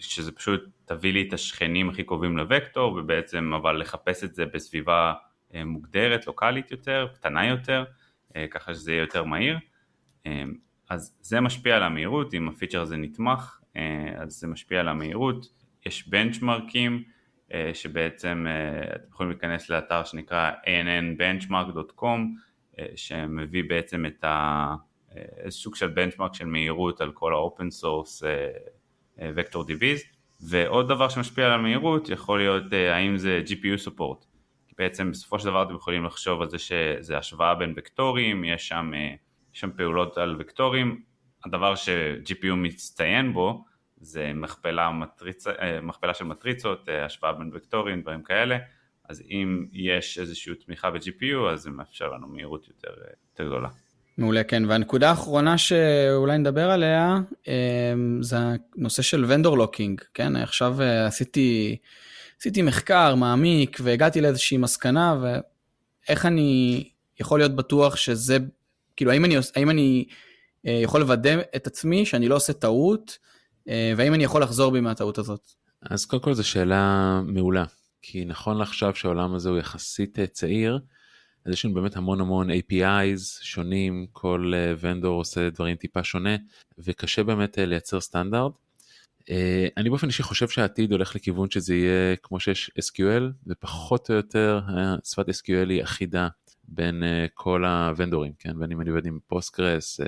שזה 0.00 0.32
פשוט 0.32 0.64
תביא 0.84 1.12
לי 1.12 1.24
את 1.28 1.32
השכנים 1.32 1.88
הכי 1.88 2.02
קרובים 2.02 2.38
לוקטור 2.38 2.92
ובעצם 2.92 3.52
אבל 3.54 3.80
לחפש 3.80 4.24
את 4.24 4.34
זה 4.34 4.46
בסביבה 4.46 5.12
מוגדרת, 5.64 6.26
לוקאלית 6.26 6.70
יותר, 6.70 7.08
קטנה 7.14 7.46
יותר, 7.46 7.84
ככה 8.50 8.74
שזה 8.74 8.92
יהיה 8.92 9.00
יותר 9.00 9.24
מהיר. 9.24 9.58
אה, 10.28 10.44
אז 10.90 11.16
זה 11.20 11.40
משפיע 11.40 11.76
על 11.76 11.82
המהירות, 11.82 12.34
אם 12.34 12.48
הפיצ'ר 12.48 12.80
הזה 12.80 12.96
נתמך, 12.96 13.60
אז 14.16 14.32
זה 14.32 14.46
משפיע 14.46 14.80
על 14.80 14.88
המהירות. 14.88 15.46
יש 15.86 16.08
בנצ'מרקים 16.08 17.02
שבעצם 17.74 18.46
אתם 18.94 19.08
יכולים 19.12 19.32
להיכנס 19.32 19.70
לאתר 19.70 20.04
שנקרא 20.04 20.50
annbenchmark.com 20.66 22.20
שמביא 22.96 23.64
בעצם 23.68 24.06
את 24.06 24.24
ה... 24.24 24.74
סוג 25.48 25.74
של 25.74 25.88
benchmark 25.88 26.34
של 26.34 26.46
מהירות 26.46 27.00
על 27.00 27.12
כל 27.12 27.32
ה 27.32 27.40
open 27.40 27.70
source 27.70 28.22
vector 29.18 29.64
DBs 29.64 30.18
ועוד 30.40 30.88
דבר 30.88 31.08
שמשפיע 31.08 31.46
על 31.46 31.52
המהירות 31.52 32.08
יכול 32.08 32.38
להיות 32.38 32.72
אה, 32.72 32.96
האם 32.96 33.18
זה 33.18 33.42
GPU 33.46 33.88
support 33.88 34.24
בעצם 34.78 35.10
בסופו 35.10 35.38
של 35.38 35.46
דבר 35.46 35.62
אתם 35.62 35.74
יכולים 35.74 36.04
לחשוב 36.04 36.42
על 36.42 36.48
זה 36.48 36.58
שזה 36.58 37.18
השוואה 37.18 37.54
בין 37.54 37.74
וקטורים, 37.76 38.44
יש 38.44 38.68
שם, 38.68 38.90
אה, 38.94 39.14
יש 39.58 39.60
שם 39.60 39.70
פעולות 39.76 40.18
על 40.18 40.36
וקטורים, 40.38 41.00
הדבר 41.44 41.74
ש-GPU 41.74 42.54
מצטיין 42.56 43.32
בו 43.32 43.64
זה 43.96 44.32
מכפלה, 44.34 44.90
מטריצה, 44.90 45.50
אה, 45.50 45.80
מכפלה 45.80 46.14
של 46.14 46.24
מטריצות, 46.24 46.88
השוואה 47.06 47.32
בין 47.32 47.50
וקטורים, 47.54 48.02
דברים 48.02 48.22
כאלה, 48.22 48.58
אז 49.08 49.22
אם 49.30 49.66
יש 49.72 50.18
איזושהי 50.18 50.54
תמיכה 50.54 50.90
ב-GPU 50.90 51.50
אז 51.52 51.60
זה 51.60 51.70
מאפשר 51.70 52.08
לנו 52.08 52.28
מהירות 52.28 52.68
יותר, 52.68 52.88
יותר 53.30 53.44
גדולה. 53.44 53.68
מעולה, 54.18 54.44
כן. 54.44 54.62
והנקודה 54.64 55.10
האחרונה 55.10 55.58
שאולי 55.58 56.38
נדבר 56.38 56.70
עליה, 56.70 57.18
זה 58.20 58.36
הנושא 58.76 59.02
של 59.02 59.24
ונדור 59.28 59.58
לוקינג, 59.58 60.00
כן? 60.14 60.36
עכשיו 60.36 60.82
אה, 60.82 61.06
עשיתי, 61.06 61.76
עשיתי 62.40 62.62
מחקר 62.62 63.14
מעמיק 63.14 63.78
והגעתי 63.82 64.20
לאיזושהי 64.20 64.56
מסקנה, 64.56 65.16
ואיך 65.22 66.26
אני 66.26 66.84
יכול 67.20 67.40
להיות 67.40 67.56
בטוח 67.56 67.96
שזה, 67.96 68.38
כאילו, 68.98 69.10
האם 69.10 69.24
אני, 69.24 69.36
האם 69.56 69.70
אני 69.70 70.04
אה, 70.66 70.72
יכול 70.72 71.00
לוודא 71.00 71.36
את 71.56 71.66
עצמי 71.66 72.06
שאני 72.06 72.28
לא 72.28 72.36
עושה 72.36 72.52
טעות, 72.52 73.18
אה, 73.68 73.92
והאם 73.96 74.14
אני 74.14 74.24
יכול 74.24 74.42
לחזור 74.42 74.72
בי 74.72 74.80
מהטעות 74.80 75.18
הזאת? 75.18 75.50
אז 75.82 76.06
קודם 76.06 76.22
כל 76.22 76.34
זו 76.34 76.48
שאלה 76.48 77.20
מעולה, 77.26 77.64
כי 78.02 78.24
נכון 78.24 78.58
לעכשיו 78.58 78.94
שהעולם 78.94 79.34
הזה 79.34 79.48
הוא 79.48 79.58
יחסית 79.58 80.18
צעיר, 80.32 80.78
אז 81.46 81.52
יש 81.52 81.64
לנו 81.64 81.74
באמת 81.74 81.96
המון 81.96 82.20
המון 82.20 82.50
APIs 82.50 83.42
שונים, 83.42 84.06
כל 84.12 84.52
vendor 84.80 85.18
עושה 85.18 85.50
דברים 85.50 85.76
טיפה 85.76 86.04
שונה, 86.04 86.36
וקשה 86.78 87.22
באמת 87.22 87.58
לייצר 87.58 88.00
סטנדרט. 88.00 88.52
אני 89.76 89.88
באופן 89.88 90.06
אישי 90.06 90.22
חושב 90.22 90.48
שהעתיד 90.48 90.92
הולך 90.92 91.16
לכיוון 91.16 91.50
שזה 91.50 91.74
יהיה 91.74 92.16
כמו 92.16 92.40
שיש 92.40 92.70
SQL, 92.80 93.22
ופחות 93.46 94.10
או 94.10 94.14
יותר 94.14 94.60
שפת 95.04 95.28
SQL 95.28 95.68
היא 95.68 95.82
אחידה 95.82 96.28
בין 96.68 97.02
אה, 97.02 97.30
כל 97.34 97.64
הוונדורים, 97.64 98.32
כן? 98.38 98.58
בין 98.58 98.72
אם 98.72 98.80
אני 98.80 98.90
עובד 98.90 99.06
עם 99.06 99.18
Postgres, 99.26 100.00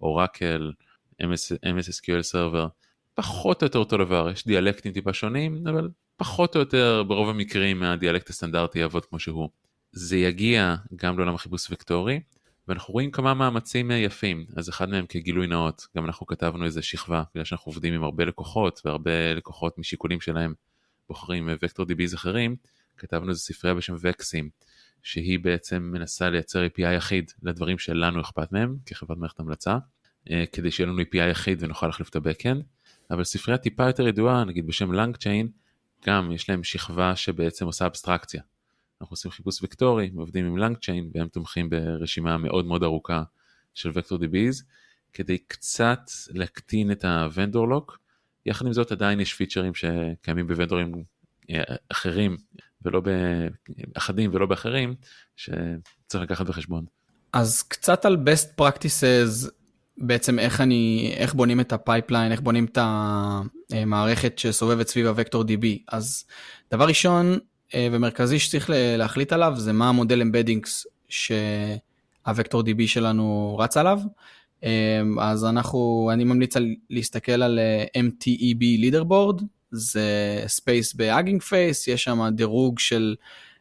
Oracle, 0.00 0.72
MS, 1.22 1.56
MS 1.64 1.88
SQL 1.88 2.32
Server, 2.32 2.68
פחות 3.14 3.62
או 3.62 3.66
יותר 3.66 3.78
אותו 3.78 3.96
דבר, 3.96 4.30
יש 4.30 4.46
דיאלקטים 4.46 4.92
טיפה 4.92 5.12
שונים, 5.12 5.66
אבל 5.66 5.88
פחות 6.16 6.54
או 6.54 6.60
יותר 6.60 7.02
ברוב 7.08 7.28
המקרים 7.28 7.82
הדיאלקט 7.82 8.30
הסטנדרטי 8.30 8.78
יעבוד 8.78 9.04
כמו 9.06 9.18
שהוא. 9.18 9.48
זה 9.92 10.16
יגיע 10.16 10.76
גם 10.96 11.18
לעולם 11.18 11.34
החיפוש 11.34 11.70
וקטורי, 11.70 12.20
ואנחנו 12.68 12.92
רואים 12.92 13.10
כמה 13.10 13.34
מאמצים 13.34 13.90
יפים, 13.90 14.46
אז 14.56 14.68
אחד 14.68 14.88
מהם 14.88 15.06
כגילוי 15.06 15.46
נאות, 15.46 15.86
גם 15.96 16.04
אנחנו 16.04 16.26
כתבנו 16.26 16.64
איזה 16.64 16.82
שכבה, 16.82 17.22
בגלל 17.34 17.44
שאנחנו 17.44 17.70
עובדים 17.70 17.94
עם 17.94 18.04
הרבה 18.04 18.24
לקוחות, 18.24 18.80
והרבה 18.84 19.34
לקוחות 19.34 19.78
משיקולים 19.78 20.20
שלהם 20.20 20.54
בוחרים 21.08 21.48
וקטור 21.62 21.86
DBs 21.86 22.14
אחרים, 22.14 22.56
כתבנו 22.96 23.30
איזה 23.30 23.40
ספרייה 23.40 23.74
בשם 23.74 23.94
וקסים, 24.00 24.50
שהיא 25.02 25.38
בעצם 25.38 25.82
מנסה 25.82 26.30
לייצר 26.30 26.66
API 26.66 26.92
יחיד 26.96 27.32
לדברים 27.42 27.78
שלנו 27.78 28.20
אכפת 28.20 28.52
מהם, 28.52 28.76
כחברת 28.86 29.18
מערכת 29.18 29.40
המלצה, 29.40 29.78
אה, 30.30 30.44
כדי 30.52 30.70
שיהיה 30.70 30.88
לנו 30.88 31.02
API 31.02 31.30
יחיד 31.30 31.62
ונוכל 31.62 31.86
להחליף 31.86 32.08
את 32.08 32.16
ה-Backend, 32.16 32.62
אבל 33.10 33.24
ספרייה 33.24 33.58
טיפה 33.58 33.86
יותר 33.86 34.08
ידועה, 34.08 34.44
נגיד 34.44 34.66
בשם 34.66 34.92
LangChain, 34.92 35.48
גם 36.06 36.32
יש 36.32 36.50
להם 36.50 36.64
שכבה 36.64 37.16
שבעצם 37.16 37.66
עושה 37.66 37.86
אבסטרקציה. 37.86 38.42
אנחנו 39.00 39.14
עושים 39.14 39.30
חיפוש 39.30 39.62
וקטורי, 39.62 40.10
עובדים 40.16 40.46
עם 40.46 40.56
LangChain, 40.56 41.10
והם 41.14 41.28
תומכים 41.28 41.70
ברשימה 41.70 42.38
מאוד 42.38 42.66
מאוד 42.66 42.82
ארוכה 42.82 43.22
של 43.74 43.90
vector 43.94 44.18
DBs, 44.18 44.64
כדי 45.12 45.38
קצת 45.38 46.00
להקטין 46.30 46.92
את 46.92 47.04
ה 47.04 47.13
vendor 47.13 47.68
lock. 47.68 47.98
יחד 48.46 48.66
עם 48.66 48.72
זאת 48.72 48.92
עדיין 48.92 49.20
יש 49.20 49.34
פיצ'רים 49.34 49.74
שקיימים 49.74 50.46
בוונדורים 50.46 51.04
אה, 51.50 51.62
אחרים 51.88 52.36
ולא 52.84 53.02
באחדים 53.94 54.30
ולא 54.34 54.46
באחרים 54.46 54.94
שצריך 55.36 56.22
לקחת 56.22 56.46
בחשבון. 56.46 56.84
אז 57.32 57.62
קצת 57.62 58.04
על 58.04 58.16
best 58.16 58.60
practices 58.60 59.50
בעצם 59.98 60.38
איך 60.38 60.60
אני 60.60 61.12
איך 61.16 61.34
בונים 61.34 61.60
את 61.60 61.72
ה 61.72 61.79
pipeline 61.79 62.32
איך 62.32 62.40
בונים 62.40 62.64
את 62.64 62.78
המערכת 63.72 64.38
שסובבת 64.38 64.88
סביב 64.88 65.06
ה 65.06 65.11
vector 65.11 65.42
DB 65.42 65.66
אז 65.88 66.24
דבר 66.70 66.84
ראשון 66.84 67.38
אה, 67.74 67.88
ומרכזי 67.92 68.38
שצריך 68.38 68.70
להחליט 68.98 69.32
עליו 69.32 69.52
זה 69.56 69.72
מה 69.72 69.88
המודל 69.88 70.20
embeddings 70.20 70.86
שה 71.08 71.59
vector 71.59 72.62
DB 72.62 72.86
שלנו 72.86 73.56
רץ 73.60 73.76
עליו. 73.76 74.00
אמ, 74.62 75.18
אז 75.20 75.44
אנחנו, 75.44 76.10
אני 76.12 76.24
ממליץ 76.24 76.56
על 76.56 76.74
להסתכל 76.90 77.42
על 77.42 77.58
אה, 77.58 77.84
MTEB 78.00 78.58
leaderboard, 78.60 79.42
זה 79.72 80.44
space 80.46 80.94
ב 80.94 81.00
Hugging 81.00 81.42
Face, 81.42 81.88
יש 81.88 82.04
שם 82.04 82.20
דירוג 82.34 82.78
של 82.78 83.14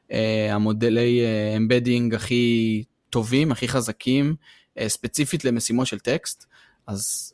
אה, 0.10 0.14
המודלי 0.50 1.22
embedding 1.58 2.14
אה, 2.14 2.16
הכי 2.16 2.84
טובים, 3.10 3.52
הכי 3.52 3.68
חזקים, 3.68 4.36
אה, 4.80 4.82
ספציפית 4.88 5.46
למשימות 5.46 5.88
של 5.88 6.00
טקסט, 6.00 6.46
אז 6.88 7.34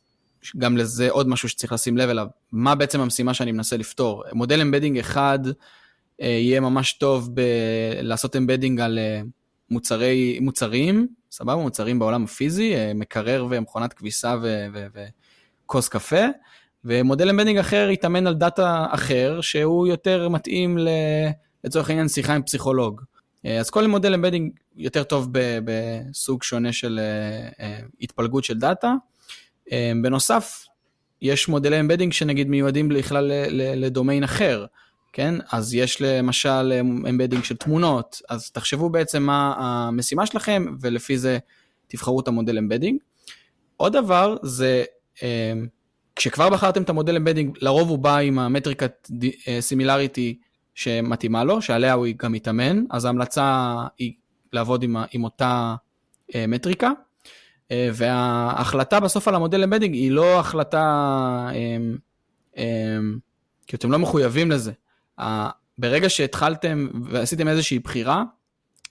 גם 0.57 0.77
לזה 0.77 1.09
עוד 1.09 1.27
משהו 1.27 1.49
שצריך 1.49 1.73
לשים 1.73 1.97
לב 1.97 2.09
אליו, 2.09 2.27
מה 2.51 2.75
בעצם 2.75 2.99
המשימה 2.99 3.33
שאני 3.33 3.51
מנסה 3.51 3.77
לפתור. 3.77 4.23
מודל 4.33 4.61
embedding 4.61 4.97
אחד 4.97 5.39
אה, 5.47 5.51
יהיה 6.19 6.59
ממש 6.59 6.93
טוב 6.93 7.29
בלעשות 7.33 8.35
embedding 8.35 8.79
על 8.79 8.99
אה, 9.23 9.27
מוצרי, 9.69 10.39
מוצרים, 10.41 11.07
סבבה, 11.31 11.55
מוצרים 11.55 11.99
בעולם 11.99 12.23
הפיזי, 12.23 12.75
אה, 12.75 12.91
מקרר 12.95 13.47
ומכונת 13.49 13.93
כביסה 13.93 14.35
וכוס 15.65 15.89
קפה, 15.89 16.25
ומודל 16.87 17.29
embedding 17.29 17.57
אחר 17.57 17.89
יתאמן 17.91 18.27
על 18.27 18.33
דאטה 18.33 18.85
אחר, 18.89 19.41
שהוא 19.41 19.87
יותר 19.87 20.29
מתאים 20.29 20.77
לצורך 21.63 21.89
העניין 21.89 22.07
שיחה 22.07 22.33
עם 22.33 22.43
פסיכולוג. 22.43 23.01
אה, 23.45 23.59
אז 23.59 23.69
כל 23.69 23.87
מודל 23.87 24.13
embedding 24.13 24.51
יותר 24.75 25.03
טוב 25.03 25.29
בסוג 25.65 26.43
שונה 26.43 26.73
של 26.73 26.99
אה, 27.59 27.79
התפלגות 28.01 28.43
של 28.43 28.59
דאטה. 28.59 28.93
בנוסף, 30.01 30.65
יש 31.21 31.47
מודלי 31.47 31.79
embedding 31.79 32.13
שנגיד 32.13 32.47
מיועדים 32.47 32.89
בכלל 32.89 33.31
לדומיין 33.51 34.23
אחר. 34.23 34.65
כן? 35.13 35.35
אז 35.51 35.73
יש 35.73 36.01
למשל 36.01 36.73
embedding 37.09 37.43
של 37.43 37.55
תמונות, 37.55 38.21
אז 38.29 38.51
תחשבו 38.51 38.89
בעצם 38.89 39.23
מה 39.23 39.53
המשימה 39.57 40.25
שלכם, 40.25 40.65
ולפי 40.81 41.17
זה 41.17 41.37
תבחרו 41.87 42.19
את 42.19 42.27
המודל 42.27 42.57
embedding. 42.57 42.99
עוד 43.77 43.93
דבר 43.93 44.35
זה, 44.43 44.83
כשכבר 46.17 46.49
בחרתם 46.49 46.81
את 46.81 46.89
המודל 46.89 47.15
embedding, 47.15 47.57
לרוב 47.61 47.89
הוא 47.89 47.99
בא 47.99 48.17
עם 48.17 48.39
המטריקת 48.39 49.09
similarity 49.59 50.39
שמתאימה 50.75 51.43
לו, 51.43 51.61
שעליה 51.61 51.93
הוא 51.93 52.07
גם 52.17 52.31
מתאמן, 52.31 52.83
אז 52.89 53.05
ההמלצה 53.05 53.75
היא 53.97 54.13
לעבוד 54.53 54.83
עם, 54.83 54.95
עם 55.11 55.23
אותה 55.23 55.75
אה, 56.35 56.47
מטריקה. 56.47 56.91
אה, 57.71 57.89
וההחלטה 57.93 58.99
בסוף 58.99 59.27
על 59.27 59.35
המודל 59.35 59.63
embedding 59.63 59.93
היא 59.93 60.11
לא 60.11 60.39
החלטה, 60.39 61.49
כי 63.67 63.75
אתם 63.75 63.91
לא 63.91 63.99
מחויבים 63.99 64.51
לזה. 64.51 64.71
ברגע 65.77 66.09
שהתחלתם 66.09 66.87
ועשיתם 67.03 67.47
איזושהי 67.47 67.79
בחירה, 67.79 68.23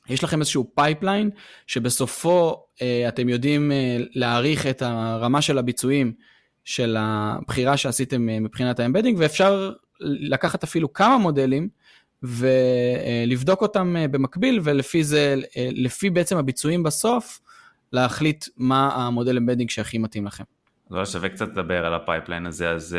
יש 0.09 0.25
לכם 0.25 0.41
איזשהו 0.41 0.71
pipeline 0.75 1.31
שבסופו 1.67 2.65
אה, 2.83 3.09
אתם 3.09 3.29
יודעים 3.29 3.73
אה, 3.73 3.97
להעריך 4.11 4.67
את 4.67 4.83
הרמה 4.83 5.43
של 5.43 5.59
הביצועים 5.59 6.13
של 6.67 6.97
הבחירה 6.99 7.77
שעשיתם 7.77 8.29
אה, 8.29 8.41
מבחינת 8.41 8.81
ה 8.81 8.84
embedding, 8.84 9.19
ואפשר 9.19 9.73
לקחת 10.01 10.63
אפילו 10.63 10.93
כמה 10.93 11.19
מודלים 11.19 11.69
ולבדוק 12.23 13.63
אותם 13.63 13.97
במקביל, 14.11 14.61
ולפי 14.63 15.05
זה, 15.05 15.35
לפי 15.57 16.11
בעצם 16.11 16.37
הביצועים 16.37 16.83
בסוף, 16.83 17.41
להחליט 17.93 18.45
מה 18.57 18.89
המודל 18.95 19.37
embedding 19.37 19.71
שהכי 19.71 19.99
מתאים 19.99 20.27
לכם. 20.27 20.45
לא 20.91 21.05
שווה 21.05 21.29
קצת 21.29 21.49
לדבר 21.49 21.87
על 21.87 21.95
ה 21.95 22.00
pipeline 22.00 22.47
הזה, 22.47 22.71
אז 22.71 22.97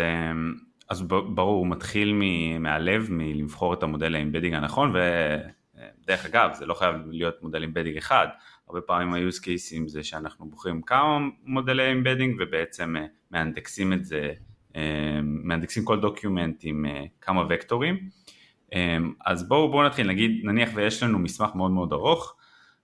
אז 0.90 1.02
ברור, 1.02 1.58
הוא 1.58 1.68
מתחיל 1.68 2.14
מהלב, 2.60 3.08
מלבחור 3.10 3.74
את 3.74 3.84
המודל 3.84 4.16
ה 4.16 4.19
embedding 4.19 4.54
הנכון, 4.54 4.94
ודרך 4.96 6.26
אגב, 6.26 6.50
זה 6.54 6.66
לא 6.66 6.74
חייב 6.74 6.96
להיות 7.10 7.44
מודל 7.44 7.64
embedding 7.64 7.98
אחד, 7.98 8.28
הרבה 8.68 8.82
פעמים 8.82 9.14
ה-use 9.14 9.40
cases 9.40 9.88
זה 9.88 10.04
שאנחנו 10.04 10.50
בוחרים 10.50 10.82
כמה 10.82 11.20
מודלי 11.44 11.92
embedding 11.92 12.36
ובעצם 12.40 12.96
אה, 12.98 13.06
מאנדקסים 13.32 13.94
את 13.94 14.06
זה, 14.06 14.34
אה, 14.76 15.20
מאנדקסים 15.24 15.86
כל 15.86 16.00
document 16.00 16.60
עם 16.64 16.86
אה, 16.86 17.06
כמה 17.22 17.46
וקטורים. 17.50 18.10
אז 19.26 19.48
בואו 19.48 19.72
בוא 19.72 19.86
נתחיל, 19.86 20.08
נגיד, 20.08 20.32
נניח 20.44 20.70
ויש 20.76 21.04
לנו 21.04 21.20
מסמך 21.20 21.50
מאוד 21.56 21.72
מאוד 21.72 21.94
ארוך, 21.94 22.36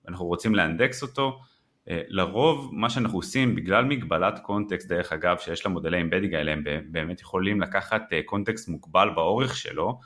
ואנחנו 0.06 0.26
רוצים 0.26 0.56
לאנדקס 0.56 1.02
אותו, 1.02 1.39
לרוב 1.88 2.69
מה 2.74 2.89
שאנחנו 2.89 3.17
עושים 3.17 3.56
בגלל 3.56 3.86
מגבלת 3.86 4.39
context 4.39 4.88
דרך 4.88 5.13
אגב 5.13 5.38
שיש 5.38 5.65
למודלי 5.65 6.02
embedding 6.02 6.34
האלה 6.34 6.52
הם 6.52 6.63
באמת 6.91 7.22
יכולים 7.22 7.62
לקחת 7.62 8.02
context 8.26 8.69
מוגבל 8.69 9.10
באורך 9.15 9.56
שלו 9.56 10.00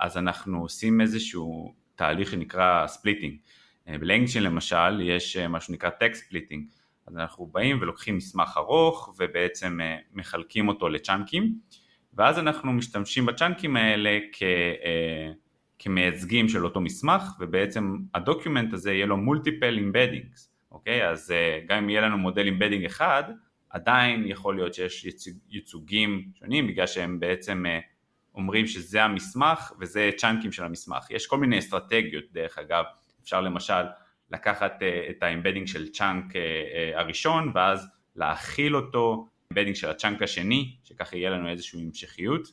אז 0.00 0.16
אנחנו 0.16 0.60
עושים 0.60 1.00
איזשהו 1.00 1.74
תהליך 1.94 2.30
שנקרא 2.30 2.86
splitting 2.86 3.36
ב 3.86 3.92
LangChain 3.92 4.42
למשל 4.42 5.00
יש 5.00 5.36
מה 5.36 5.60
שנקרא 5.60 5.90
text 5.90 6.24
splitting 6.24 6.66
אז 7.06 7.16
אנחנו 7.16 7.46
באים 7.46 7.78
ולוקחים 7.80 8.16
מסמך 8.16 8.54
ארוך 8.56 9.14
ובעצם 9.18 9.78
מחלקים 10.12 10.68
אותו 10.68 10.88
לצ'אנקים 10.88 11.54
ואז 12.14 12.38
אנחנו 12.38 12.72
משתמשים 12.72 13.26
בצ'אנקים 13.26 13.76
האלה 13.76 14.18
כ... 14.32 14.42
כמייצגים 15.78 16.48
של 16.48 16.64
אותו 16.64 16.80
מסמך 16.80 17.22
ובעצם 17.40 17.96
ה 18.14 18.20
document 18.20 18.72
הזה 18.72 18.92
יהיה 18.92 19.06
לו 19.06 19.16
multiple 19.16 19.78
embeddings 19.78 20.54
אוקיי? 20.74 21.08
אז 21.08 21.30
אה, 21.30 21.60
גם 21.66 21.78
אם 21.78 21.90
יהיה 21.90 22.00
לנו 22.00 22.18
מודל 22.18 22.48
embedding 22.48 22.84
אחד, 22.84 23.24
עדיין 23.70 24.26
יכול 24.26 24.56
להיות 24.56 24.74
שיש 24.74 25.06
ייצוגים 25.50 26.24
שונים 26.38 26.66
בגלל 26.66 26.86
שהם 26.86 27.20
בעצם 27.20 27.66
אה, 27.66 27.80
אומרים 28.34 28.66
שזה 28.66 29.04
המסמך 29.04 29.72
וזה 29.80 30.10
צ'אנקים 30.16 30.52
של 30.52 30.64
המסמך. 30.64 31.10
יש 31.10 31.26
כל 31.26 31.38
מיני 31.38 31.58
אסטרטגיות 31.58 32.24
דרך 32.32 32.58
אגב, 32.58 32.84
אפשר 33.24 33.40
למשל 33.40 33.84
לקחת 34.30 34.82
אה, 34.82 35.06
את 35.10 35.22
ה 35.22 35.26
embedding 35.26 35.66
של 35.66 35.88
chunk 35.88 36.24
הראשון 36.94 37.52
ואז 37.54 37.88
להכיל 38.16 38.76
אותו 38.76 39.28
embedding 39.52 39.76
של 39.76 39.90
ה 39.90 39.95
chunk 39.95 40.22
השני, 40.22 40.76
שככה 40.84 41.16
יהיה 41.16 41.30
לנו 41.30 41.48
איזושהי 41.48 41.82
המשכיות. 41.82 42.48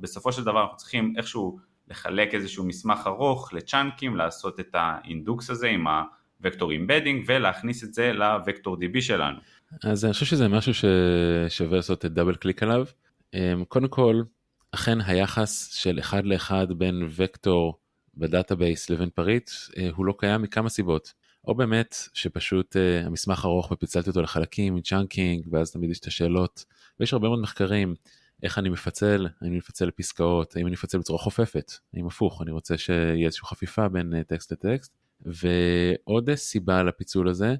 בסופו 0.00 0.32
של 0.32 0.44
דבר 0.44 0.62
אנחנו 0.62 0.76
צריכים 0.76 1.14
איכשהו 1.16 1.58
לחלק 1.88 2.34
איזשהו 2.34 2.64
מסמך 2.64 3.00
ארוך 3.06 3.52
לצ'אנקים, 3.52 4.16
לעשות 4.16 4.60
את 4.60 4.74
האינדוקס 4.74 5.50
הזה 5.50 5.68
עם 5.68 5.86
ה... 5.86 6.02
vector 6.40 6.70
embedding 6.70 7.24
ולהכניס 7.26 7.84
את 7.84 7.94
זה 7.94 8.12
ל 8.12 8.21
vector 8.21 8.76
DB 8.76 9.00
שלנו. 9.00 9.38
אז 9.84 10.04
אני 10.04 10.12
חושב 10.12 10.26
שזה 10.26 10.48
משהו 10.48 10.72
ששווה 10.74 11.76
לעשות 11.76 12.04
את 12.04 12.12
double 12.12 12.34
click 12.34 12.62
עליו. 12.62 12.86
אמ, 13.34 13.64
קודם 13.68 13.88
כל, 13.88 14.22
אכן 14.70 15.00
היחס 15.00 15.74
של 15.74 15.98
אחד 15.98 16.24
לאחד 16.24 16.72
בין 16.72 17.08
וקטור 17.16 17.78
ב 18.16 18.24
database 18.24 18.90
לבין 18.90 19.10
פריט 19.10 19.50
אה, 19.76 19.88
הוא 19.96 20.06
לא 20.06 20.14
קיים 20.18 20.42
מכמה 20.42 20.68
סיבות. 20.68 21.14
או 21.46 21.54
באמת 21.54 21.96
שפשוט 22.12 22.76
אה, 22.76 23.06
המסמך 23.06 23.44
ארוך 23.44 23.70
ופיצלתי 23.70 24.08
אותו 24.08 24.22
לחלקים, 24.22 24.80
chunking, 24.80 25.46
ואז 25.50 25.70
תמיד 25.70 25.90
יש 25.90 25.98
את 25.98 26.06
השאלות, 26.06 26.64
ויש 27.00 27.12
הרבה 27.12 27.28
מאוד 27.28 27.40
מחקרים, 27.40 27.94
איך 28.42 28.58
אני 28.58 28.68
מפצל, 28.68 29.26
האם 29.40 29.50
אני 29.50 29.56
מפצל 29.56 29.84
לפסקאות, 29.84 30.56
האם 30.56 30.66
אני 30.66 30.72
מפצל 30.72 30.98
בצורה 30.98 31.18
חופפת, 31.18 31.72
האם 31.94 32.06
הפוך, 32.06 32.42
אני 32.42 32.50
רוצה 32.50 32.78
שיהיה 32.78 33.26
איזושהי 33.26 33.46
חפיפה 33.46 33.88
בין 33.88 34.12
אה, 34.14 34.24
טקסט 34.24 34.52
לטקסט, 34.52 34.92
ועוד 35.20 36.34
סיבה 36.34 36.82
לפיצול 36.82 37.28
הזה, 37.28 37.54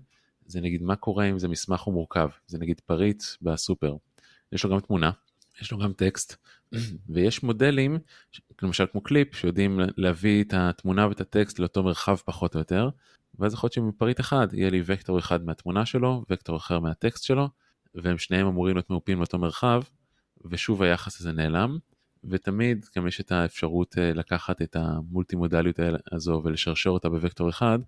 זה 0.47 0.61
נגיד 0.61 0.83
מה 0.83 0.97
קורה 0.97 1.25
אם 1.25 1.39
זה 1.39 1.49
מסמך 1.49 1.81
הוא 1.81 1.95
מורכב, 1.95 2.29
זה 2.47 2.59
נגיד 2.59 2.81
פריט 2.81 3.23
בסופר, 3.43 3.97
יש 4.53 4.65
לו 4.65 4.71
גם 4.71 4.81
תמונה, 4.81 5.11
יש 5.61 5.73
לו 5.73 5.79
גם 5.79 5.93
טקסט, 5.93 6.37
ויש 7.09 7.43
מודלים, 7.43 7.99
למשל 8.63 8.87
כמו 8.93 9.01
קליפ, 9.01 9.35
שיודעים 9.35 9.81
להביא 9.97 10.45
את 10.45 10.55
התמונה 10.57 11.09
ואת 11.09 11.21
הטקסט 11.21 11.59
לאותו 11.59 11.83
מרחב 11.83 12.17
פחות 12.17 12.55
או 12.55 12.61
יותר, 12.61 12.89
ואז 13.39 13.55
יכול 13.55 13.67
להיות 13.67 13.73
שמפריט 13.73 14.21
אחד 14.21 14.49
יהיה 14.53 14.71
לי 14.71 14.83
וקטור 14.85 15.19
אחד 15.19 15.45
מהתמונה 15.45 15.87
שלו, 15.87 16.25
וקטור 16.31 16.57
אחר 16.57 16.81
מהטקסט 16.81 17.25
שלו, 17.25 17.49
והם 17.95 18.19
שניהם 18.19 18.47
אמורים 18.47 18.77
להיות 18.77 18.91
מעופים 18.91 19.19
לאותו 19.19 19.39
מרחב, 19.39 19.83
ושוב 20.45 20.83
היחס 20.83 21.21
הזה 21.21 21.33
נעלם. 21.33 21.79
ותמיד 22.31 22.87
גם 22.97 23.07
יש 23.07 23.21
את 23.21 23.33
האפשרות 23.33 23.99
אה, 23.99 24.13
לקחת 24.13 24.63
את 24.63 24.77
המולטי 24.77 25.37
מודליות 25.37 25.77
הזו 26.13 26.41
ולשרשר 26.45 26.91
אותה 26.91 27.09
בוקטור 27.09 27.51
אחד, 27.51 27.79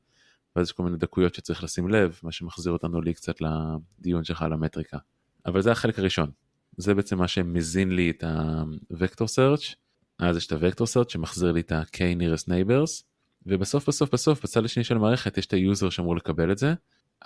ואז 0.56 0.66
יש 0.66 0.72
כל 0.72 0.82
מיני 0.82 0.96
דקויות 0.96 1.34
שצריך 1.34 1.64
לשים 1.64 1.88
לב, 1.88 2.20
מה 2.22 2.32
שמחזיר 2.32 2.72
אותנו 2.72 3.00
לי 3.00 3.14
קצת 3.14 3.34
לדיון 3.40 4.24
שלך 4.24 4.42
על 4.42 4.52
המטריקה. 4.52 4.98
אבל 5.46 5.60
זה 5.60 5.72
החלק 5.72 5.98
הראשון. 5.98 6.30
זה 6.76 6.94
בעצם 6.94 7.18
מה 7.18 7.28
שמזין 7.28 7.96
לי 7.96 8.10
את 8.10 8.24
ה-Vector 8.24 9.24
Search, 9.24 9.74
אז 10.18 10.36
יש 10.36 10.46
את 10.46 10.52
ה-Vector 10.52 10.82
Search 10.82 11.08
שמחזיר 11.08 11.52
לי 11.52 11.60
את 11.60 11.72
ה-K-Nearest 11.72 12.48
Neighbors, 12.48 13.02
ובסוף 13.46 13.88
בסוף 13.88 14.12
בסוף 14.12 14.42
בצד 14.42 14.64
השני 14.64 14.84
של 14.84 14.96
המערכת 14.96 15.38
יש 15.38 15.46
את 15.46 15.52
ה-user 15.52 15.90
שאמור 15.90 16.16
לקבל 16.16 16.52
את 16.52 16.58
זה, 16.58 16.74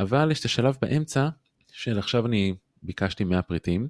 אבל 0.00 0.30
יש 0.30 0.40
את 0.40 0.44
השלב 0.44 0.76
באמצע 0.82 1.28
של 1.72 1.98
עכשיו 1.98 2.26
אני 2.26 2.54
ביקשתי 2.82 3.24
100 3.24 3.42
פריטים, 3.42 3.88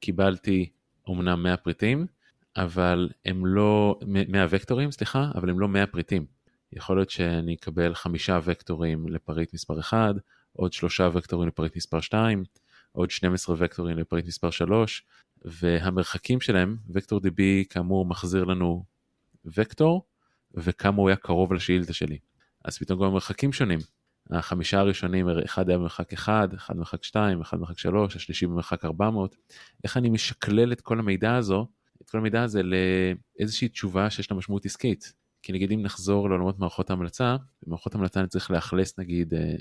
קיבלתי 0.00 0.70
אומנם 1.06 1.42
100 1.42 1.56
פריטים, 1.56 2.06
אבל 2.56 3.08
הם 3.24 3.46
לא, 3.46 3.98
100 4.06 4.46
וקטורים 4.50 4.90
סליחה, 4.90 5.30
אבל 5.34 5.50
הם 5.50 5.60
לא 5.60 5.68
100 5.68 5.86
פריטים. 5.86 6.26
יכול 6.72 6.96
להיות 6.96 7.10
שאני 7.10 7.54
אקבל 7.54 7.94
חמישה 7.94 8.40
וקטורים 8.44 9.08
לפריט 9.08 9.54
מספר 9.54 9.80
1, 9.80 10.14
עוד 10.52 10.72
שלושה 10.72 11.08
וקטורים 11.12 11.48
לפריט 11.48 11.76
מספר 11.76 12.00
2, 12.00 12.44
עוד 12.96 13.10
12 13.10 13.56
וקטורים 13.58 13.98
לפריט 13.98 14.26
מספר 14.26 14.50
3, 14.50 15.04
והמרחקים 15.44 16.40
שלהם, 16.40 16.76
וקטור 16.90 17.20
DB 17.20 17.40
כאמור 17.70 18.06
מחזיר 18.06 18.44
לנו 18.44 18.84
וקטור, 19.44 20.06
וכמה 20.54 20.96
הוא 20.96 21.08
היה 21.08 21.16
קרוב 21.16 21.52
לשאילתה 21.52 21.92
שלי. 21.92 22.18
אז 22.64 22.78
פתאום 22.78 23.00
גם 23.00 23.06
המרחקים 23.06 23.52
שונים. 23.52 23.78
החמישה 24.30 24.78
הראשונים, 24.78 25.28
אחד 25.44 25.68
היה 25.68 25.78
במרחק 25.78 26.12
1, 26.12 26.54
אחד 26.54 26.74
במרחק 26.74 27.04
2, 27.04 27.40
אחד 27.40 27.56
במרחק 27.56 27.78
3, 27.78 28.16
השלישי 28.16 28.46
במרחק 28.46 28.84
400. 28.84 29.36
איך 29.84 29.96
אני 29.96 30.08
משקלל 30.08 30.72
את 30.72 30.80
כל 30.80 30.98
המידע 30.98 31.34
הזו, 31.34 31.66
את 32.02 32.10
כל 32.10 32.18
המידע 32.18 32.42
הזה 32.42 32.60
לאיזושהי 32.62 33.68
תשובה 33.68 34.10
שיש 34.10 34.30
לה 34.30 34.36
משמעות 34.36 34.64
עסקית. 34.64 35.12
כי 35.42 35.52
נגיד 35.52 35.72
אם 35.72 35.82
נחזור 35.82 36.28
לעולמות 36.28 36.58
מערכות 36.58 36.90
ההמלצה, 36.90 37.36
במערכות 37.62 37.94
ההמלצה 37.94 38.20
אני 38.20 38.28
צריך 38.28 38.50
לאכלס 38.50 38.98
נגיד 38.98 39.34
אה, 39.34 39.54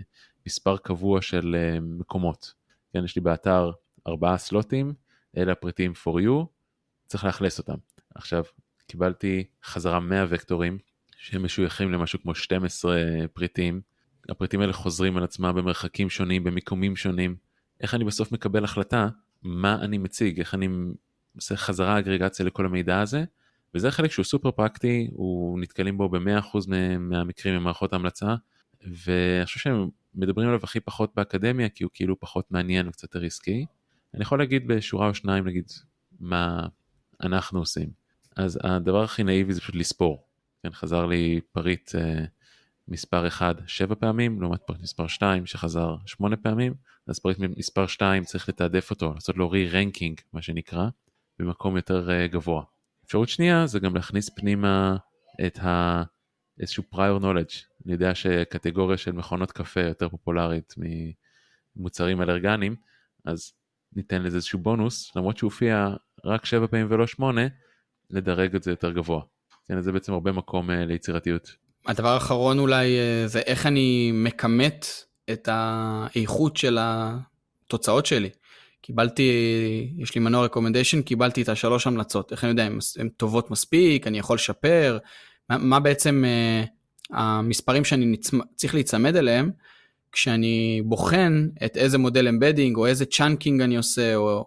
מספר 0.47 0.77
קבוע 0.77 1.21
של 1.21 1.55
אה, 1.55 1.79
מקומות. 1.79 2.53
כן, 2.95 3.03
יש 3.03 3.15
לי 3.15 3.21
באתר 3.21 3.71
ארבעה 4.07 4.37
סלוטים, 4.37 4.93
אלה 5.37 5.51
הפריטים 5.51 5.93
for 6.03 6.19
you, 6.21 6.45
צריך 7.07 7.23
לאכלס 7.25 7.59
אותם. 7.59 7.75
עכשיו, 8.15 8.43
קיבלתי 8.87 9.43
חזרה 9.63 9.99
100 9.99 10.25
וקטורים 10.29 10.77
שהם 11.17 11.45
משויכים 11.45 11.91
למשהו 11.91 12.21
כמו 12.21 12.35
12 12.35 13.01
פריטים. 13.33 13.81
הפריטים 14.29 14.61
האלה 14.61 14.73
חוזרים 14.73 15.17
על 15.17 15.23
עצמם 15.23 15.53
במרחקים 15.55 16.09
שונים, 16.09 16.43
במיקומים 16.43 16.95
שונים. 16.95 17.35
איך 17.81 17.93
אני 17.93 18.03
בסוף 18.03 18.31
מקבל 18.31 18.63
החלטה 18.63 19.09
מה 19.43 19.75
אני 19.81 19.97
מציג, 19.97 20.39
איך 20.39 20.53
אני 20.53 20.67
עושה 21.35 21.57
חזרה 21.57 21.99
אגרגציה 21.99 22.45
לכל 22.45 22.65
המידע 22.65 22.99
הזה, 23.01 23.23
וזה 23.73 23.91
חלק 23.91 24.11
שהוא 24.11 24.25
סופר 24.25 24.51
פרקטי, 24.51 25.07
אנו 25.11 25.59
נתקלים 25.59 25.97
בו 25.97 26.09
ב-100% 26.09 26.57
מהמקרים 26.99 27.55
במערכות 27.55 27.93
ההמלצה, 27.93 28.35
ואני 28.83 29.45
חושב 29.45 29.59
שהם 29.59 29.89
מדברים 30.15 30.47
עליו 30.47 30.59
הכי 30.63 30.79
פחות 30.79 31.11
באקדמיה, 31.15 31.69
כי 31.69 31.83
הוא 31.83 31.91
כאילו 31.93 32.19
פחות 32.19 32.51
מעניין 32.51 32.87
וקצת 32.87 33.03
יותר 33.03 33.25
עסקי. 33.25 33.65
אני 34.13 34.21
יכול 34.21 34.39
להגיד 34.39 34.67
בשורה 34.67 35.07
או 35.07 35.13
שניים, 35.13 35.47
נגיד, 35.47 35.71
מה 36.19 36.67
אנחנו 37.23 37.59
עושים. 37.59 37.89
אז 38.35 38.59
הדבר 38.63 39.03
הכי 39.03 39.23
נאיבי 39.23 39.53
זה 39.53 39.61
פשוט 39.61 39.75
לספור. 39.75 40.23
כן, 40.63 40.73
חזר 40.73 41.05
לי 41.05 41.41
פריט 41.51 41.95
אה, 41.95 42.25
מספר 42.87 43.27
1 43.27 43.55
7 43.67 43.95
פעמים, 43.95 44.41
לעומת 44.41 44.61
פריט 44.65 44.81
מספר 44.81 45.07
2 45.07 45.45
שחזר 45.45 45.95
8 46.05 46.35
פעמים, 46.37 46.73
אז 47.07 47.19
פריט 47.19 47.37
מספר 47.39 47.87
2 47.87 48.23
צריך 48.23 48.49
לתעדף 48.49 48.89
אותו, 48.89 49.13
לעשות 49.13 49.37
לו 49.37 49.51
re-ranking, 49.51 50.21
מה 50.33 50.41
שנקרא, 50.41 50.87
במקום 51.39 51.75
יותר 51.75 52.11
אה, 52.11 52.27
גבוה. 52.27 52.63
אפשרות 53.05 53.29
שנייה 53.29 53.67
זה 53.67 53.79
גם 53.79 53.95
להכניס 53.95 54.29
פנימה 54.29 54.97
את 55.45 55.59
ה... 55.59 56.03
איזשהו 56.59 56.83
prior 56.93 57.21
knowledge. 57.21 57.55
אני 57.85 57.93
יודע 57.93 58.15
שקטגוריה 58.15 58.97
של 58.97 59.11
מכונות 59.11 59.51
קפה 59.51 59.81
יותר 59.81 60.09
פופולרית 60.09 60.73
ממוצרים 61.77 62.21
אלרגניים, 62.21 62.75
אז 63.25 63.53
ניתן 63.95 64.23
לזה 64.23 64.35
איזשהו 64.35 64.59
בונוס, 64.59 65.15
למרות 65.15 65.37
שהוא 65.37 65.51
הופיע 65.51 65.89
רק 66.25 66.45
7 66.45 66.67
פעמים 66.67 66.87
ולא 66.89 67.07
8, 67.07 67.41
לדרג 68.09 68.55
את 68.55 68.63
זה 68.63 68.71
יותר 68.71 68.91
גבוה. 68.91 69.21
כן, 69.67 69.81
זה 69.81 69.91
בעצם 69.91 70.13
הרבה 70.13 70.31
מקום 70.31 70.69
uh, 70.69 70.73
ליצירתיות. 70.73 71.55
הדבר 71.87 72.07
האחרון 72.13 72.59
אולי 72.59 72.97
uh, 72.97 73.27
זה 73.27 73.39
איך 73.39 73.65
אני 73.65 74.11
מכמת 74.13 74.85
את 75.31 75.49
האיכות 75.51 76.57
של 76.57 76.77
התוצאות 76.81 78.05
שלי. 78.05 78.29
קיבלתי, 78.81 79.31
יש 79.97 80.15
לי 80.15 80.21
מנוע 80.21 80.45
recommendation, 80.45 81.01
קיבלתי 81.01 81.41
את 81.41 81.49
השלוש 81.49 81.87
המלצות. 81.87 82.31
איך 82.31 82.43
אני 82.43 82.51
יודע, 82.51 82.67
הן 82.99 83.09
טובות 83.09 83.51
מספיק, 83.51 84.07
אני 84.07 84.19
יכול 84.19 84.35
לשפר, 84.35 84.97
מה, 85.49 85.57
מה 85.57 85.79
בעצם 85.79 86.23
אה, 86.25 87.15
המספרים 87.17 87.85
שאני 87.85 88.05
נצמ... 88.05 88.39
צריך 88.55 88.73
להיצמד 88.73 89.15
אליהם 89.15 89.51
כשאני 90.11 90.81
בוחן 90.85 91.47
את 91.65 91.77
איזה 91.77 91.97
מודל 91.97 92.27
embedding 92.27 92.77
או 92.77 92.85
איזה 92.85 93.05
chunking 93.05 93.61
אני 93.61 93.77
עושה, 93.77 94.15
או 94.15 94.45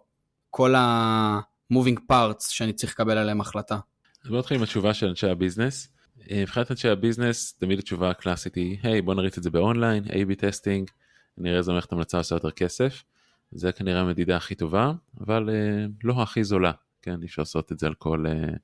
כל 0.50 0.74
ה... 0.74 1.40
moving 1.72 1.98
parts 2.12 2.44
שאני 2.48 2.72
צריך 2.72 2.92
לקבל 2.92 3.18
עליהם 3.18 3.40
החלטה. 3.40 3.78
אז 4.24 4.30
בוא 4.30 4.38
נתחיל 4.38 4.56
עם 4.56 4.62
התשובה 4.62 4.94
של 4.94 5.06
אנשי 5.06 5.26
הביזנס. 5.26 5.88
אה, 6.30 6.42
מבחינת 6.42 6.70
אנשי 6.70 6.88
הביזנס 6.88 7.52
תמיד 7.52 7.78
התשובה 7.78 8.10
הקלאסית 8.10 8.54
היא 8.54 8.78
hey, 8.82 9.02
בוא 9.02 9.14
נריץ 9.14 9.36
את 9.38 9.42
זה 9.42 9.50
ב-online, 9.50 10.04
A-B 10.04 10.34
testing, 10.38 10.90
נראה 11.38 11.58
איזה 11.58 11.72
מערכת 11.72 11.92
המלצה 11.92 12.18
עושה 12.18 12.34
יותר 12.34 12.50
כסף. 12.50 13.04
זה 13.52 13.72
כנראה 13.72 14.00
המדידה 14.00 14.36
הכי 14.36 14.54
טובה 14.54 14.92
אבל 15.20 15.48
אה, 15.48 15.92
לא 16.04 16.22
הכי 16.22 16.44
זולה, 16.44 16.72
כן 17.02 17.22
אי 17.22 17.26
אפשר 17.26 17.42
לעשות 17.42 17.72
את 17.72 17.78
זה 17.78 17.86
על 17.86 17.94
כל, 17.94 18.24
אה, 18.26 18.56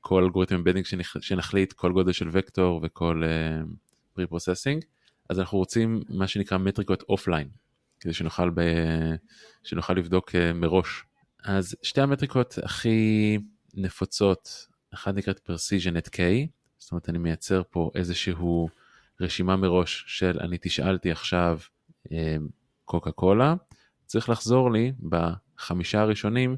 כל 0.00 0.22
אלגוריתם 0.24 0.64
embedding 0.64 0.86
שנחליט, 1.20 1.72
כל 1.72 1.92
גודל 1.92 2.12
של 2.12 2.28
וקטור 2.32 2.80
וכל 2.82 3.22
pre 4.14 4.24
אה, 4.24 4.28
processing. 4.28 4.84
אז 5.28 5.40
אנחנו 5.40 5.58
רוצים 5.58 6.02
מה 6.08 6.28
שנקרא 6.28 6.58
מטריקות 6.58 7.02
offline 7.02 7.48
כדי 8.00 8.12
שנוכל, 8.12 8.50
ב, 8.50 8.60
שנוכל 9.64 9.92
לבדוק 9.92 10.30
אה, 10.30 10.52
מראש 10.54 11.04
אז 11.44 11.76
שתי 11.82 12.00
המטריקות 12.00 12.58
הכי 12.62 13.38
נפוצות, 13.74 14.66
אחת 14.94 15.14
נקראת 15.14 15.40
precision 15.50 16.06
at 16.06 16.08
K, 16.08 16.18
זאת 16.78 16.92
אומרת 16.92 17.08
אני 17.08 17.18
מייצר 17.18 17.62
פה 17.70 17.90
איזשהו 17.94 18.68
רשימה 19.20 19.56
מראש 19.56 20.04
של 20.06 20.38
אני 20.40 20.56
תשאלתי 20.60 21.10
עכשיו 21.10 21.58
קוקה 22.84 23.12
קולה, 23.12 23.54
צריך 24.06 24.28
לחזור 24.28 24.72
לי 24.72 24.92
בחמישה 25.08 26.00
הראשונים 26.00 26.56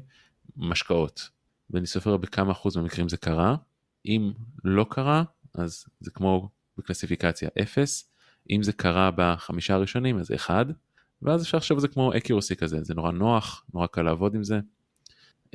משקאות, 0.57 1.29
ואני 1.71 1.87
סופר 1.87 2.17
בכמה 2.17 2.51
אחוז 2.51 2.77
מהמקרים 2.77 3.09
זה 3.09 3.17
קרה, 3.17 3.55
אם 4.05 4.31
לא 4.63 4.85
קרה 4.89 5.23
אז 5.53 5.85
זה 5.99 6.11
כמו 6.11 6.49
בקלסיפיקציה 6.77 7.49
0, 7.63 8.05
אם 8.49 8.63
זה 8.63 8.73
קרה 8.73 9.09
בחמישה 9.15 9.73
הראשונים 9.73 10.19
אז 10.19 10.31
1, 10.31 10.67
ואז 11.21 11.43
אפשר 11.43 11.57
לחשוב 11.57 11.77
על 11.77 11.81
זה 11.81 11.87
כמו 11.87 12.13
accuracy 12.13 12.55
כזה, 12.55 12.83
זה 12.83 12.93
נורא 12.93 13.11
נוח, 13.11 13.65
נורא 13.73 13.87
קל 13.87 14.01
לעבוד 14.01 14.35
עם 14.35 14.43
זה, 14.43 14.59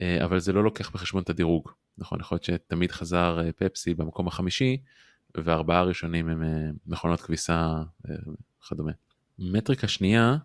אה, 0.03 0.25
אבל 0.25 0.39
זה 0.39 0.53
לא 0.53 0.65
לוקח 0.65 0.91
בחשבון 0.91 1.23
את 1.23 1.31
הדירוג, 1.31 1.71
נכון? 1.99 2.21
יכול 2.21 2.37
להיות 2.37 2.45
שתמיד 2.45 2.93
חזר 2.93 3.41
אה, 3.41 3.53
פפסי 3.53 3.95
במקום 3.95 4.29
החמישי, 4.29 4.83
וארבעה 5.35 5.83
ראשונים 5.83 6.29
הם 6.29 6.43
אה, 6.43 6.71
מכונות 6.87 7.21
כביסה 7.21 7.83
וכדומה. 8.63 8.93
מטריקה 9.39 9.89
שנייה 9.89 10.37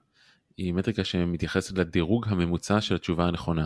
היא 0.57 0.73
מטריקה 0.73 1.03
שמתייחסת 1.03 1.77
לדירוג 1.77 2.25
הממוצע 2.27 2.81
של 2.81 2.95
התשובה 2.95 3.27
הנכונה. 3.27 3.65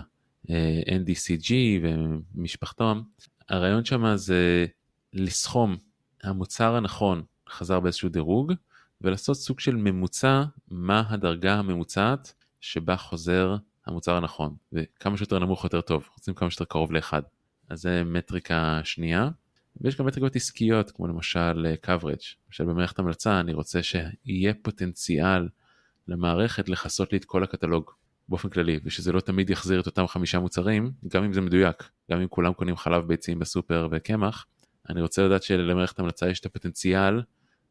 NDCG 0.88 1.54
ומשפחתם, 1.82 3.02
הרעיון 3.50 3.86
שם 3.86 4.16
זה 4.16 4.66
לסכום 5.14 5.78
המוצר 6.24 6.76
הנכון 6.76 7.24
חזר 7.50 7.80
באיזשהו 7.80 8.10
דירוג, 8.10 8.54
ולעשות 9.02 9.38
סוג 9.38 9.60
של 9.60 9.76
ממוצע 9.76 10.44
מה 10.72 11.04
הדרגה 11.10 11.54
הממוצעת 11.54 12.34
שבה 12.62 12.98
חוזר 12.98 13.56
המוצר 13.86 14.16
הנכון, 14.16 14.56
וכמה 14.74 15.18
שיותר 15.18 15.40
נמוך 15.40 15.64
יותר 15.64 15.82
טוב, 15.82 16.10
רוצים 16.14 16.34
כמה 16.34 16.52
שיותר 16.52 16.66
קרוב 16.66 16.92
לאחד. 16.92 17.22
אז 17.70 17.82
זה 17.82 18.04
מטריקה 18.04 18.82
שנייה, 18.84 19.30
ויש 19.82 19.98
גם 19.98 20.06
מטריקות 20.06 20.36
עסקיות 20.36 20.92
כמו 20.92 21.08
למשל 21.08 21.66
אה, 21.66 21.76
coverage, 21.86 22.26
למשל 22.48 22.64
במערכת 22.66 23.00
המלצה 23.00 23.40
אני 23.40 23.54
רוצה 23.54 23.84
שיהיה 23.84 24.54
פוטנציאל 24.62 25.48
למערכת 26.08 26.70
לכסות 26.70 27.12
לי 27.12 27.18
את 27.18 27.26
כל 27.26 27.44
הקטלוג 27.44 27.92
באופן 28.30 28.50
כללי, 28.50 28.80
ושזה 28.84 29.12
לא 29.12 29.20
תמיד 29.20 29.50
יחזיר 29.50 29.80
את 29.80 29.86
אותם 29.86 30.08
חמישה 30.08 30.40
מוצרים, 30.40 30.92
גם 31.08 31.24
אם 31.24 31.34
זה 31.34 31.42
מדויק, 31.42 31.90
גם 32.12 32.22
אם 32.22 32.28
כולם 32.28 32.54
קונים 32.54 32.78
חלב 32.78 33.08
ביצים 33.08 33.40
בסופר 33.40 33.88
וקמח, 33.92 34.46
אני 34.90 35.02
רוצה 35.02 35.24
לדעת 35.24 35.44
שלמערכת 35.44 36.00
המלצה 36.00 36.30
יש 36.30 36.40
את 36.40 36.46
הפוטנציאל 36.46 37.22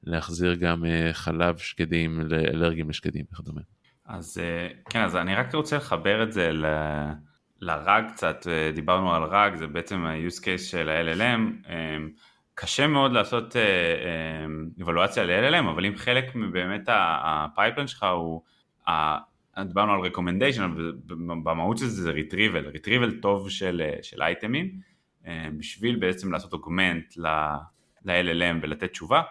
להחזיר 0.03 0.55
גם 0.55 0.85
אה, 0.85 1.13
חלב 1.13 1.57
שקדים 1.57 2.21
לאלרגים 2.21 2.91
לשקדים 2.91 3.25
וכדומה. 3.33 3.61
אז 4.07 4.39
אה, 4.39 4.69
כן, 4.91 5.03
אז 5.03 5.17
אני 5.17 5.35
רק 5.35 5.55
רוצה 5.55 5.77
לחבר 5.77 6.23
את 6.23 6.33
זה 6.33 6.53
ל... 6.53 6.65
לרג 7.61 8.05
קצת, 8.13 8.47
אה, 8.51 8.71
דיברנו 8.75 9.15
על 9.15 9.23
רג, 9.23 9.57
זה 9.57 9.67
בעצם 9.67 10.05
ה-use 10.05 10.41
case 10.41 10.63
של 10.63 10.89
ה-LLM, 10.89 11.69
קשה 12.55 12.87
מאוד 12.87 13.13
לעשות 13.13 13.57
אבלואציה 14.83 15.25
ל-LLM, 15.25 15.71
אבל 15.71 15.87
אם 15.87 15.97
חלק 15.97 16.35
מבאמת 16.35 16.89
הפייפלן 16.89 17.87
שלך 17.87 18.03
הוא, 18.03 18.43
דיברנו 19.63 19.93
על 19.93 20.13
recommendation, 20.13 20.63
במהות 21.45 21.79
של 21.79 21.87
זה 21.87 22.03
זה 22.03 22.13
retrieval, 22.13 22.77
retrieval 22.77 23.23
טוב 23.23 23.51
של, 23.51 23.83
של 24.03 24.23
אייטמים, 24.23 24.81
בשביל 25.59 25.97
בעצם 25.97 26.33
לעשות 26.33 26.53
אוגמנט 26.53 27.17
ל-LLM 27.17 28.57
ולתת 28.63 28.91
תשובה, 28.91 29.23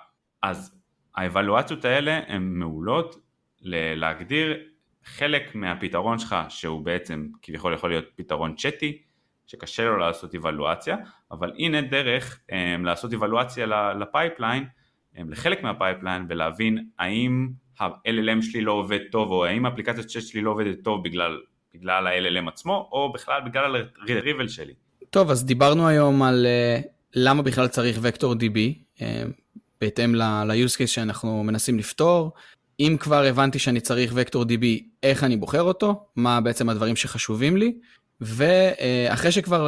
אז 0.42 0.76
האבלואציות 1.16 1.86
האלה 1.86 2.20
הן 2.28 2.54
מעולות 2.54 3.16
להגדיר 3.96 4.58
חלק 5.04 5.56
מהפתרון 5.56 6.20
שלך, 6.20 6.36
שהוא 6.50 6.86
בעצם 6.86 7.28
כביכול 7.42 7.74
יכול 7.74 7.90
להיות 7.90 8.06
פתרון 8.16 8.56
צ'אטי, 8.56 9.02
שקשה 9.46 9.84
לו 9.86 9.98
לעשות 9.98 10.34
איוולואציה, 10.34 10.98
אבל 11.32 11.54
הנה 11.58 11.82
דרך 11.82 12.40
אמ, 12.52 12.54
לעשות 12.86 13.12
איוולואציה 13.12 13.94
ל-pipeline, 13.94 14.64
אמ, 14.64 15.18
לחלק 15.30 15.64
מה-pipeline, 15.64 16.26
ולהבין 16.30 16.88
האם 17.00 17.50
ה-LLM 17.80 18.42
שלי 18.42 18.62
לא 18.62 18.72
עובד 18.72 19.00
טוב, 19.12 19.32
או 19.32 19.46
האם 19.46 19.66
האפליקציית 19.66 20.08
צ'אט 20.08 20.24
שלי 20.24 20.42
לא 20.42 20.52
עובדת 20.52 20.84
טוב 20.84 21.04
בגלל, 21.04 21.40
בגלל 21.74 22.08
ה-LLM 22.08 22.48
עצמו, 22.48 22.90
או 22.92 23.14
בכלל 23.14 23.42
בגלל 23.46 23.76
ה-retrieval 23.76 24.48
שלי. 24.48 24.74
טוב, 25.10 25.32
אז 25.32 25.46
דיברנו 25.46 25.88
היום 25.88 26.24
על 26.24 26.46
אה, 26.46 26.88
למה 27.16 27.42
בכלל 27.42 27.68
צריך 27.68 28.00
vector 28.02 28.34
DB, 28.34 28.58
uh, 28.98 29.02
בהתאם 29.82 30.16
ל-use 30.16 30.76
case 30.76 30.88
שאנחנו 30.88 31.44
מנסים 31.44 31.80
לפתור. 31.80 32.32
אם 32.80 32.98
כבר 33.00 33.24
הבנתי 33.24 33.60
שאני 33.60 33.80
צריך 33.80 34.12
וקטור 34.16 34.44
DB, 34.44 34.66
איך 35.04 35.24
אני 35.24 35.38
בוחר 35.38 35.62
אותו, 35.62 36.06
מה 36.16 36.42
בעצם 36.42 36.70
הדברים 36.70 36.96
שחשובים 36.96 37.58
לי, 37.58 37.76
ואחרי 38.22 39.32
שכבר 39.32 39.68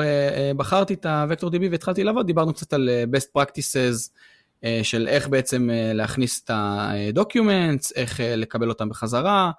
בחרתי 0.57 0.93
את 0.93 1.05
הוקטור 1.05 1.49
DB 1.49 1.63
והתחלתי 1.71 2.03
לעבוד, 2.03 2.27
דיברנו 2.27 2.53
קצת 2.53 2.73
על 2.73 2.89
best 3.11 3.39
practices 3.41 4.09
של 4.83 5.07
איך 5.07 5.27
בעצם 5.27 5.69
להכניס 5.93 6.43
את 6.43 6.49
ה-documents, 6.49 7.91
איך 7.95 8.19
לקבל 8.23 8.69
אותם 8.69 8.89
בחזרה, 8.89 9.51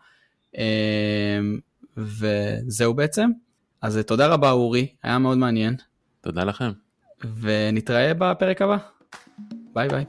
וזהו 1.96 2.94
בעצם. 2.94 3.30
אז 3.82 4.00
תודה 4.06 4.26
רבה 4.26 4.50
אורי, 4.50 4.86
היה 5.02 5.18
מאוד 5.18 5.38
מעניין. 5.38 5.76
תודה 6.20 6.44
לכם. 6.44 6.70
ונתראה 7.40 8.12
בפרק 8.18 8.62
הבא. 8.62 8.76
ביי 9.74 9.88
ביי. 9.88 10.04